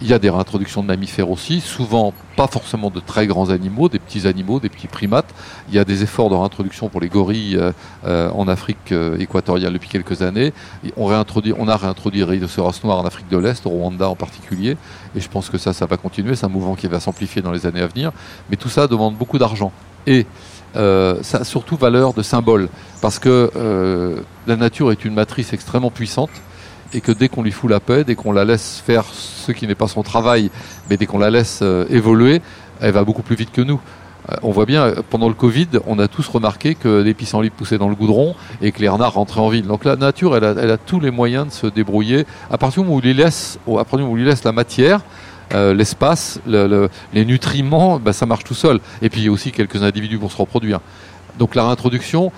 Il 0.02 0.08
y 0.10 0.14
a 0.14 0.20
des 0.20 0.30
réintroductions 0.30 0.82
de 0.82 0.88
mammifères 0.88 1.30
aussi, 1.30 1.62
souvent 1.62 2.14
pas 2.36 2.48
forcément 2.48 2.90
de 2.90 3.00
très 3.00 3.28
grands 3.28 3.50
animaux, 3.50 3.88
des 3.88 4.00
petits 4.00 4.28
animaux, 4.28 4.60
des 4.60 4.68
petits 4.68 4.88
primates. 4.88 5.34
Il 5.70 5.75
y 5.75 5.80
a 5.80 5.86
des 5.86 6.04
efforts 6.04 6.30
de 6.30 6.36
réintroduction 6.36 6.90
pour 6.90 7.00
les 7.00 7.08
gorilles 7.08 7.56
euh, 7.56 7.72
euh, 8.06 8.30
en 8.32 8.50
Afrique 8.50 8.92
euh, 8.92 9.18
équatoriale 9.18 9.72
depuis 9.72 9.88
quelques 9.88 10.22
années. 10.22 10.52
On, 10.98 11.10
a 11.10 11.78
réintroduit 11.78 12.20
les 12.20 12.25
rhinocéros 12.25 12.84
noirs 12.84 13.00
en 13.00 13.06
Afrique 13.06 13.30
de 13.30 13.38
l'Est, 13.38 13.66
au 13.66 13.70
Rwanda 13.70 14.10
en 14.10 14.16
particulier, 14.16 14.75
et 15.16 15.22
je 15.22 15.30
pense 15.30 15.50
que 15.50 15.58
ça, 15.58 15.72
ça 15.72 15.86
va 15.86 15.96
continuer. 15.96 16.36
C'est 16.36 16.46
un 16.46 16.50
mouvement 16.50 16.75
qui 16.75 16.88
va 16.88 17.00
s'amplifier 17.00 17.42
dans 17.42 17.52
les 17.52 17.66
années 17.66 17.82
à 17.82 17.88
venir. 17.88 18.12
Mais 18.50 18.58
tout 18.58 18.70
ça 18.70 18.88
demande 18.88 19.16
beaucoup 19.16 19.38
d'argent. 19.38 19.72
Et 20.08 20.25
ça 20.74 21.38
a 21.38 21.44
surtout 21.46 21.78
valeur 21.78 22.14
de 22.14 22.22
symbole, 22.22 22.68
parce 23.02 23.18
que 23.18 24.22
la 24.46 24.56
nature 24.58 24.92
est 24.92 25.06
une 25.06 25.14
matrice 25.14 25.54
extrêmement 25.54 25.90
puissante 25.90 26.32
et 26.94 27.01
que 27.01 27.12
dès 27.12 27.30
qu'on 27.30 27.44
lui 27.44 27.51
fout 27.51 27.70
la 27.70 27.80
paix, 27.80 28.04
dès 28.04 28.15
qu'on 28.15 28.32
la 28.32 28.46
laisse 28.46 28.82
faire 28.86 29.06
ce 29.06 29.51
qui 29.51 29.68
n'est 29.68 29.75
pas 29.75 29.88
son 29.88 30.04
travail, 30.04 30.50
mais 30.89 30.98
dès 30.98 31.06
qu'on 31.06 31.20
la 31.20 31.30
laisse 31.30 31.60
euh, 31.62 31.86
évoluer, 31.89 32.42
elle 32.80 32.92
va 32.92 33.04
beaucoup 33.04 33.22
plus 33.22 33.36
vite 33.36 33.51
que 33.51 33.62
nous. 33.62 33.80
Euh, 34.30 34.36
on 34.44 34.51
voit 34.51 34.65
bien, 34.65 34.84
euh, 34.84 34.96
pendant 35.10 35.27
le 35.27 35.34
Covid, 35.34 35.68
on 35.88 36.00
a 36.00 36.08
tous 36.08 36.27
remarqué 36.27 36.75
que 36.75 37.01
les 37.01 37.13
pissenlits 37.13 37.50
poussaient 37.50 37.77
dans 37.77 37.89
le 37.89 37.96
goudron 37.96 38.36
et 38.62 38.72
que 38.72 38.80
les 38.80 38.89
renards 38.89 39.13
rentraient 39.13 39.42
en 39.42 39.50
ville. 39.50 39.65
Donc 39.65 39.86
la 39.86 39.96
nature, 39.96 40.36
elle 40.38 40.44
a, 40.44 40.77
tous 40.77 41.00
les 41.00 41.12
moyens 41.12 41.48
de 41.48 41.51
se 41.51 41.68
débrouiller. 41.68 42.25
À 42.50 42.58
partir 42.58 42.84
du 42.84 42.88
moment 42.88 42.98
où 42.98 43.00
on 43.00 43.01
lui 43.01 43.13
laisse, 43.13 43.60
à 43.68 43.72
partir 43.72 43.98
du 43.98 44.04
moment 44.04 44.13
où 44.13 44.15
on 44.15 44.18
lui 44.18 44.25
laisse 44.25 44.44
la 44.44 44.51
matière, 44.51 45.01
l'espace, 45.51 46.39
les 46.48 47.24
nutriments, 47.25 48.00
bah, 48.00 48.13
ça 48.13 48.25
marche 48.25 48.44
tout 48.44 48.56
seul. 48.56 48.80
Et 49.01 49.10
puis 49.10 49.22
il 49.22 49.25
y 49.25 49.27
a 49.30 49.32
aussi 49.32 49.51
quelques 49.51 49.84
individus 49.84 50.18
pour 50.18 50.32
se 50.32 50.38
reproduire. 50.38 50.80
Donc 51.38 51.56
la 51.56 51.65
réintroduction, 51.65 52.32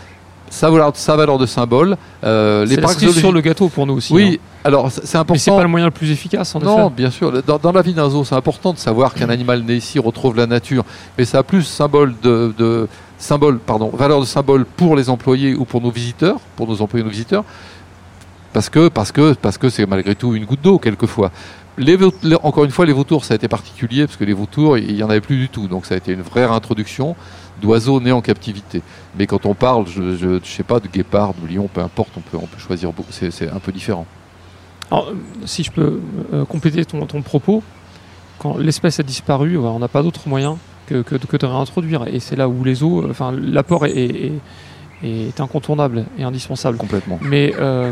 ça 0.49 1.15
valeur 1.15 1.37
de 1.37 1.45
symbole. 1.45 1.97
Euh, 2.23 2.65
les 2.65 2.77
parcs 2.77 2.99
sur 2.99 3.31
le 3.31 3.41
gâteau 3.41 3.69
pour 3.69 3.85
nous 3.85 3.95
aussi. 3.95 4.13
Oui, 4.13 4.39
hein. 4.39 4.61
alors 4.63 4.91
c'est 4.91 5.17
important. 5.17 5.33
Mais 5.33 5.39
c'est 5.39 5.51
pas 5.51 5.63
le 5.63 5.67
moyen 5.67 5.85
le 5.85 5.91
plus 5.91 6.11
efficace 6.11 6.55
en 6.55 6.59
Non, 6.59 6.89
bien 6.89 7.11
sûr. 7.11 7.31
Dans, 7.43 7.71
la 7.71 7.81
vie 7.81 7.93
d'un 7.93 8.09
zoo, 8.09 8.23
c'est 8.23 8.35
important 8.35 8.73
de 8.73 8.77
savoir 8.77 9.13
qu'un 9.13 9.29
animal 9.29 9.63
né 9.63 9.75
ici 9.75 9.99
retrouve 9.99 10.35
la 10.35 10.47
nature, 10.47 10.83
mais 11.17 11.25
ça 11.25 11.39
a 11.39 11.43
plus 11.43 11.63
symbole 11.63 12.13
de, 12.21 12.87
symbole, 13.17 13.59
pardon, 13.59 13.89
valeur 13.93 14.19
de 14.19 14.25
symbole 14.25 14.65
pour 14.65 14.95
les 14.95 15.09
employés 15.09 15.55
ou 15.55 15.65
pour 15.65 15.81
nos 15.81 15.91
visiteurs, 15.91 16.39
pour 16.55 16.67
nos 16.67 16.81
employés 16.81 17.01
et 17.01 17.05
nos 17.05 17.11
visiteurs, 17.11 17.43
parce 18.53 18.69
que 18.69 18.87
parce 18.89 19.11
que 19.11 19.33
parce 19.33 19.57
que 19.57 19.69
c'est 19.69 19.85
malgré 19.85 20.15
tout 20.15 20.35
une 20.35 20.45
goutte 20.45 20.61
d'eau 20.61 20.79
quelquefois. 20.79 21.31
Les, 21.79 21.95
encore 22.41 22.65
une 22.65 22.71
fois, 22.71 22.87
les 22.87 22.91
vautours, 22.91 23.23
ça 23.23 23.35
a 23.35 23.35
été 23.35 23.47
particulier 23.47 24.07
parce 24.07 24.17
que 24.17 24.23
les 24.23 24.33
vautours, 24.33 24.79
il 24.79 24.95
y 24.95 25.03
en 25.03 25.11
avait 25.11 25.21
plus 25.21 25.37
du 25.37 25.47
tout, 25.47 25.67
donc 25.67 25.85
ça 25.85 25.93
a 25.93 25.97
été 25.97 26.11
une 26.11 26.23
vraie 26.23 26.47
réintroduction 26.47 27.15
d'oiseaux 27.61 27.99
nés 27.99 28.11
en 28.11 28.21
captivité. 28.21 28.81
Mais 29.17 29.27
quand 29.27 29.45
on 29.45 29.53
parle, 29.53 29.87
je 29.87 30.25
ne 30.25 30.39
sais 30.43 30.63
pas, 30.63 30.79
de 30.79 30.87
guépard, 30.87 31.33
de 31.33 31.53
lion, 31.53 31.69
peu 31.71 31.81
importe, 31.81 32.11
on 32.17 32.21
peut, 32.21 32.37
on 32.37 32.47
peut 32.47 32.59
choisir, 32.59 32.91
c'est 33.11 33.49
un 33.49 33.59
peu 33.59 33.71
différent. 33.71 34.05
Alors, 34.89 35.11
si 35.45 35.63
je 35.63 35.71
peux 35.71 35.99
euh, 36.33 36.45
compléter 36.45 36.85
ton, 36.85 37.05
ton, 37.05 37.21
propos, 37.21 37.61
quand 38.39 38.57
l'espèce 38.57 38.99
a 38.99 39.03
disparu, 39.03 39.57
on 39.57 39.79
n'a 39.79 39.87
pas 39.87 40.01
d'autre 40.01 40.27
moyen 40.27 40.57
que, 40.87 41.01
que, 41.01 41.37
de 41.37 41.45
réintroduire. 41.45 42.07
Et 42.07 42.19
c'est 42.19 42.35
là 42.35 42.47
où 42.47 42.63
les 42.63 42.83
eaux, 42.83 43.05
enfin, 43.09 43.33
l'apport 43.37 43.85
est, 43.85 44.31
est, 45.03 45.39
incontournable 45.41 46.05
et 46.17 46.23
indispensable. 46.23 46.77
Complètement. 46.77 47.19
Mais, 47.21 47.53
euh, 47.59 47.91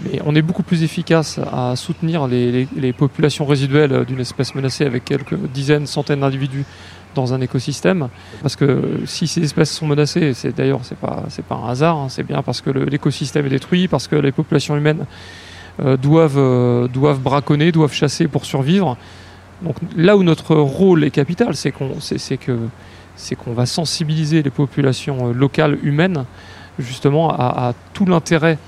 mais 0.00 0.20
on 0.26 0.34
est 0.34 0.42
beaucoup 0.42 0.62
plus 0.62 0.82
efficace 0.82 1.40
à 1.50 1.76
soutenir 1.76 2.26
les, 2.26 2.68
les 2.76 2.92
populations 2.92 3.46
résiduelles 3.46 4.04
d'une 4.04 4.20
espèce 4.20 4.54
menacée 4.54 4.84
avec 4.84 5.04
quelques 5.04 5.36
dizaines, 5.36 5.86
centaines 5.86 6.20
d'individus 6.20 6.66
dans 7.14 7.34
un 7.34 7.40
écosystème. 7.40 8.08
Parce 8.42 8.56
que 8.56 9.00
si 9.06 9.26
ces 9.26 9.42
espèces 9.42 9.72
sont 9.72 9.86
menacées, 9.86 10.34
c'est 10.34 10.54
d'ailleurs 10.54 10.80
c'est 10.82 10.98
pas 10.98 11.24
c'est 11.28 11.44
pas 11.44 11.56
un 11.56 11.68
hasard, 11.70 11.96
hein, 11.96 12.06
c'est 12.08 12.22
bien 12.22 12.42
parce 12.42 12.60
que 12.60 12.70
l'écosystème 12.70 13.46
est 13.46 13.50
détruit, 13.50 13.88
parce 13.88 14.08
que 14.08 14.16
les 14.16 14.32
populations 14.32 14.76
humaines 14.76 15.06
euh, 15.80 15.96
doivent 15.96 16.38
euh, 16.38 16.88
doivent 16.88 17.20
braconner, 17.20 17.72
doivent 17.72 17.92
chasser 17.92 18.28
pour 18.28 18.44
survivre. 18.44 18.96
Donc 19.62 19.76
là 19.96 20.16
où 20.16 20.22
notre 20.22 20.54
rôle 20.54 21.04
est 21.04 21.10
capital, 21.10 21.56
c'est 21.56 21.72
qu'on 21.72 22.00
c'est 22.00 22.36
que 22.36 22.58
c'est 23.16 23.36
qu'on 23.36 23.52
va 23.52 23.66
sensibiliser 23.66 24.42
les 24.42 24.50
populations 24.50 25.28
euh, 25.28 25.32
locales 25.32 25.78
humaines 25.82 26.24
justement 26.78 27.30
à, 27.30 27.72
tout 27.92 28.04
l'intérêt 28.04 28.58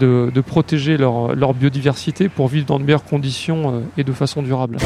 de, 0.00 0.32
de, 0.34 0.40
protéger 0.40 0.96
leur, 0.96 1.36
leur, 1.36 1.54
biodiversité 1.54 2.28
pour 2.28 2.48
vivre 2.48 2.66
dans 2.66 2.80
de 2.80 2.84
meilleures 2.84 3.04
conditions 3.04 3.84
et 3.96 4.02
de 4.02 4.12
façon 4.12 4.42
durable 4.42 4.78